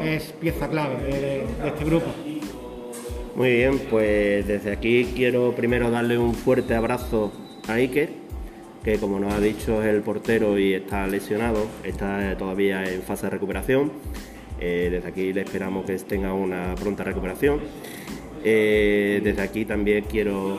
es 0.00 0.32
pieza 0.32 0.68
clave 0.68 0.96
de, 1.04 1.46
de 1.62 1.68
este 1.68 1.84
grupo. 1.84 2.06
Muy 3.36 3.50
bien, 3.50 3.80
pues 3.90 4.46
desde 4.46 4.72
aquí 4.72 5.12
quiero 5.16 5.52
primero 5.54 5.90
darle 5.90 6.18
un 6.18 6.34
fuerte 6.34 6.74
abrazo 6.74 7.32
a 7.66 7.74
Iker, 7.74 8.23
que 8.84 8.98
como 8.98 9.18
nos 9.18 9.32
ha 9.32 9.40
dicho 9.40 9.82
es 9.82 9.88
el 9.88 10.02
portero 10.02 10.58
y 10.58 10.74
está 10.74 11.06
lesionado, 11.06 11.66
está 11.82 12.36
todavía 12.36 12.84
en 12.84 13.02
fase 13.02 13.26
de 13.26 13.30
recuperación. 13.30 13.90
Eh, 14.60 14.88
desde 14.90 15.08
aquí 15.08 15.32
le 15.32 15.40
esperamos 15.40 15.86
que 15.86 15.96
tenga 15.98 16.34
una 16.34 16.74
pronta 16.74 17.02
recuperación. 17.02 17.60
Eh, 18.44 19.22
desde 19.24 19.40
aquí 19.40 19.64
también 19.64 20.04
quiero 20.04 20.58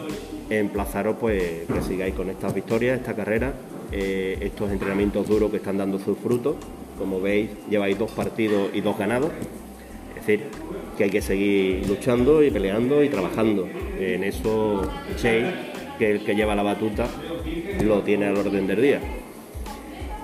emplazaros 0.50 1.18
pues 1.20 1.66
que 1.72 1.82
sigáis 1.84 2.16
con 2.16 2.32
estas 2.32 2.54
victorias, 2.54 3.00
esta 3.00 3.16
carrera, 3.16 3.54
eh, 3.92 4.38
estos 4.42 4.72
entrenamientos 4.72 5.28
duros 5.28 5.52
que 5.52 5.58
están 5.58 5.78
dando 5.78 6.00
sus 6.00 6.18
frutos. 6.18 6.56
Como 6.98 7.22
veis, 7.22 7.52
lleváis 7.70 7.98
dos 7.98 8.10
partidos 8.10 8.70
y 8.74 8.82
dos 8.82 8.98
ganados. 8.98 9.32
Es 10.18 10.26
decir, 10.26 10.46
que 10.98 11.04
hay 11.04 11.10
que 11.12 11.22
seguir 11.22 11.88
luchando 11.88 12.42
y 12.42 12.50
peleando 12.50 13.04
y 13.04 13.10
trabajando. 13.10 13.68
En 14.00 14.24
eso, 14.24 14.82
Che, 15.18 15.44
que 16.00 16.16
es 16.16 16.20
el 16.22 16.26
que 16.26 16.36
lleva 16.36 16.56
la 16.56 16.64
batuta, 16.64 17.08
lo 17.84 18.02
tiene 18.02 18.28
al 18.28 18.38
orden 18.38 18.68
del 18.68 18.82
día. 18.82 19.00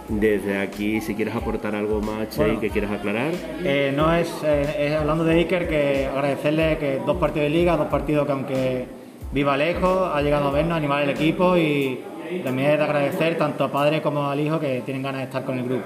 Desde 0.09 0.57
aquí, 0.57 0.99
si 0.99 1.15
quieres 1.15 1.33
aportar 1.35 1.73
algo 1.73 2.01
más, 2.01 2.29
Che, 2.29 2.41
Bueno. 2.43 2.59
que 2.59 2.69
quieras 2.69 2.91
aclarar. 2.91 3.31
Eh, 3.63 3.93
no 3.95 4.13
es, 4.13 4.29
eh, 4.43 4.87
es 4.87 4.93
hablando 4.93 5.23
de 5.23 5.35
Iker, 5.35 5.69
que 5.69 6.05
agradecerle 6.07 6.77
que 6.79 6.99
dos 7.05 7.15
partidos 7.17 7.45
de 7.45 7.49
liga, 7.57 7.77
dos 7.77 7.87
partidos 7.87 8.25
que 8.25 8.31
aunque 8.33 8.85
viva 9.31 9.55
lejos, 9.55 10.09
ha 10.13 10.21
llegado 10.21 10.49
a 10.49 10.51
vernos, 10.51 10.73
a 10.73 10.77
animar 10.77 11.03
el 11.03 11.11
equipo 11.11 11.55
y 11.55 11.99
también 12.43 12.71
es 12.71 12.77
de 12.77 12.83
agradecer 12.83 13.37
tanto 13.37 13.63
a 13.63 13.71
padre 13.71 14.01
como 14.01 14.25
al 14.29 14.39
hijo 14.39 14.59
que 14.59 14.81
tienen 14.85 15.01
ganas 15.03 15.21
de 15.21 15.25
estar 15.27 15.45
con 15.45 15.57
el 15.57 15.63
grupo. 15.65 15.83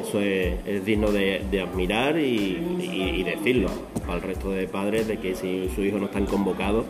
Eso 0.00 0.20
es, 0.20 0.54
es 0.66 0.84
digno 0.84 1.10
de, 1.10 1.42
de 1.50 1.60
admirar 1.60 2.18
y, 2.18 2.78
y- 2.80 3.20
y 3.20 3.22
decirlo 3.24 3.68
al 4.08 4.22
resto 4.22 4.50
de 4.50 4.66
padres 4.68 5.08
de 5.08 5.18
que 5.18 5.34
si 5.34 5.68
su 5.74 5.82
hijo 5.82 5.98
no 5.98 6.06
están 6.06 6.26
convocados, 6.26 6.84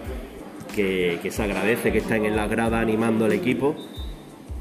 que, 0.75 1.19
que 1.23 1.31
se 1.31 1.43
agradece 1.43 1.93
que 1.93 1.99
estén 1.99 2.25
en 2.25 2.37
las 2.37 2.51
gradas 2.51 2.81
animando 2.83 3.25
al 3.25 3.33
equipo 3.33 3.75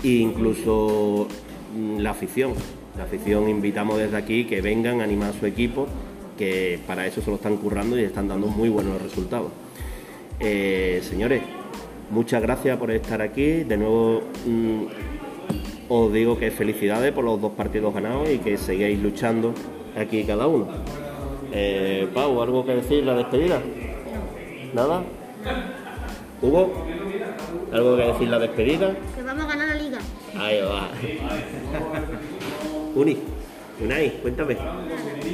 e 0.04 0.08
incluso 0.08 1.28
mm, 1.76 2.00
la 2.00 2.12
afición. 2.12 2.54
La 2.98 3.04
afición 3.04 3.50
invitamos 3.50 3.98
desde 3.98 4.18
aquí 4.18 4.46
que 4.46 4.62
vengan 4.62 5.02
a 5.02 5.04
animar 5.04 5.30
a 5.30 5.34
su 5.34 5.46
equipo, 5.46 5.88
que 6.38 6.80
para 6.88 7.06
eso 7.06 7.22
se 7.22 7.30
lo 7.30 7.36
están 7.36 7.58
currando 7.58 8.00
y 8.00 8.04
están 8.04 8.28
dando 8.28 8.48
muy 8.48 8.70
buenos 8.70 9.02
resultados. 9.02 9.52
Eh, 10.40 11.02
señores, 11.04 11.42
muchas 12.10 12.42
gracias 12.42 12.78
por 12.78 12.92
estar 12.92 13.22
aquí. 13.22 13.64
De 13.64 13.78
nuevo, 13.78 14.24
mm, 14.46 14.84
os 15.90 16.14
digo 16.14 16.38
que 16.38 16.52
felicidades 16.52 17.12
por 17.12 17.24
los 17.24 17.42
dos 17.42 17.54
partidos 17.54 17.94
ganados 17.94 18.30
y 18.30 18.38
que 18.40 18.58
sigáis 18.58 19.00
luchando 19.00 19.54
aquí 19.98 20.24
cada 20.24 20.48
uno. 20.48 20.68
Eh, 21.52 22.08
Pau, 22.14 22.42
¿algo 22.42 22.66
que 22.66 22.76
decir 22.76 23.04
la 23.04 23.16
despedida? 23.16 23.62
¿Nada? 24.74 25.04
¿Hugo? 26.42 26.86
¿Algo 27.72 27.98
que 27.98 28.04
decir 28.04 28.28
la 28.30 28.40
despedida? 28.40 28.96
Que 29.16 29.22
vamos 29.22 29.46
a 29.46 29.48
ganar 29.48 29.68
la 29.68 29.76
liga. 29.76 30.00
Ahí 30.38 30.62
va. 30.62 30.90
Uni, 32.96 33.18
Unai, 33.84 34.22
cuéntame. 34.22 34.58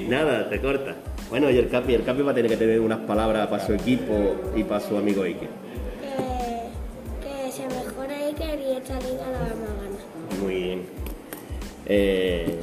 Nada, 0.08 0.50
te 0.50 0.60
corta. 0.60 0.96
Bueno, 1.30 1.50
y 1.50 1.58
el 1.58 1.70
Capi, 1.70 1.94
el 1.94 2.04
Capi 2.04 2.22
va 2.22 2.32
a 2.32 2.36
tener 2.36 2.52
que 2.52 2.58
tener 2.58 2.80
unas 2.80 3.00
palabras 3.00 3.48
para 3.48 3.66
su 3.66 3.74
equipo 3.74 4.36
y 4.56 4.64
para 4.64 4.80
su 4.80 4.98
amigo 4.98 5.24
Ike. 5.24 5.48
Que, 6.02 7.28
que 7.28 7.52
se 7.52 7.68
mejore 7.68 8.16
Iker 8.26 8.60
y 8.60 8.78
esta 8.78 9.00
liga 9.00 9.26
la 9.32 9.40
vamos 9.40 9.70
a 9.70 9.76
ganar. 9.84 10.42
Muy 10.42 10.56
bien. 10.56 10.84
Eh, 11.88 12.62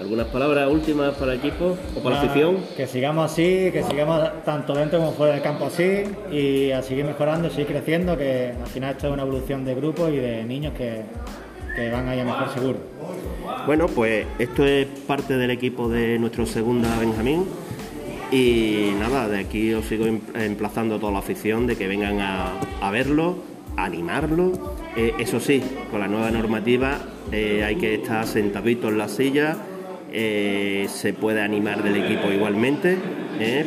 ¿algunas 0.00 0.26
palabras 0.26 0.68
últimas 0.70 1.14
para 1.14 1.32
el 1.34 1.38
equipo 1.38 1.76
o 1.96 2.02
para 2.02 2.16
la 2.16 2.22
afición? 2.22 2.58
Que 2.76 2.86
sigamos 2.86 3.30
así, 3.30 3.70
que 3.72 3.84
sigamos 3.88 4.44
tanto 4.44 4.74
dentro 4.74 4.98
como 4.98 5.12
fuera 5.12 5.34
del 5.34 5.42
campo 5.42 5.66
así 5.66 6.04
y 6.32 6.72
a 6.72 6.82
seguir 6.82 7.04
mejorando, 7.04 7.48
seguir 7.50 7.66
creciendo, 7.66 8.16
que 8.16 8.52
al 8.60 8.66
final 8.66 8.90
esto 8.92 9.06
es 9.06 9.12
una 9.12 9.22
evolución 9.22 9.64
de 9.64 9.74
grupo 9.74 10.08
y 10.08 10.16
de 10.16 10.44
niños 10.44 10.74
que, 10.74 11.02
que 11.76 11.90
van 11.90 12.08
a 12.08 12.14
ir 12.14 12.22
a 12.22 12.24
mejor 12.24 12.48
seguro. 12.52 12.78
Bueno, 13.66 13.86
pues 13.86 14.26
esto 14.38 14.64
es 14.64 14.86
parte 15.06 15.36
del 15.36 15.50
equipo 15.50 15.88
de 15.88 16.18
nuestro 16.18 16.46
segunda 16.46 16.98
Benjamín. 16.98 17.44
Y 18.32 18.90
nada, 18.98 19.28
de 19.28 19.38
aquí 19.38 19.72
os 19.72 19.86
sigo 19.86 20.06
em, 20.06 20.20
emplazando 20.34 20.96
a 20.96 20.98
toda 20.98 21.12
la 21.12 21.20
afición 21.20 21.66
de 21.66 21.76
que 21.76 21.86
vengan 21.86 22.20
a, 22.20 22.90
verlo, 22.90 23.36
a 23.76 23.84
animarlo. 23.84 24.75
Eh, 24.96 25.14
eso 25.18 25.40
sí, 25.40 25.62
con 25.90 26.00
la 26.00 26.08
nueva 26.08 26.30
normativa 26.30 26.98
eh, 27.30 27.62
hay 27.62 27.76
que 27.76 27.96
estar 27.96 28.26
sentadito 28.26 28.88
en 28.88 28.96
la 28.96 29.08
silla. 29.08 29.56
Eh, 30.10 30.86
se 30.88 31.12
puede 31.12 31.42
animar 31.42 31.82
del 31.82 31.96
equipo 31.96 32.32
igualmente, 32.32 32.96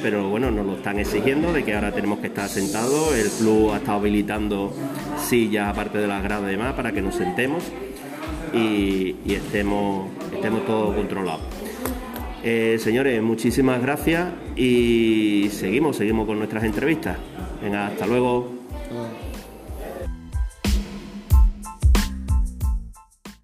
pero 0.01 0.29
bueno, 0.29 0.49
nos 0.49 0.65
lo 0.65 0.77
están 0.77 0.97
exigiendo 0.97 1.53
de 1.53 1.63
que 1.63 1.75
ahora 1.75 1.91
tenemos 1.91 2.19
que 2.19 2.27
estar 2.27 2.49
sentados. 2.49 3.15
El 3.15 3.29
club 3.29 3.71
ha 3.71 3.77
estado 3.77 3.99
habilitando 3.99 4.73
sillas 5.19 5.67
aparte 5.67 5.99
de 5.99 6.07
las 6.07 6.23
gradas 6.23 6.47
y 6.47 6.51
demás 6.53 6.73
para 6.73 6.91
que 6.91 7.03
nos 7.03 7.13
sentemos 7.13 7.63
y, 8.51 9.15
estemos, 9.27 10.09
estemos 10.33 10.65
todos 10.65 10.95
controlados. 10.95 11.41
Señores, 12.41 13.21
muchísimas 13.21 13.79
gracias 13.79 14.29
y 14.55 15.49
seguimos, 15.51 15.97
seguimos 15.97 16.25
con 16.25 16.39
nuestras 16.39 16.63
entrevistas. 16.63 17.17
Venga, 17.61 17.87
hasta 17.87 18.07
luego. 18.07 18.58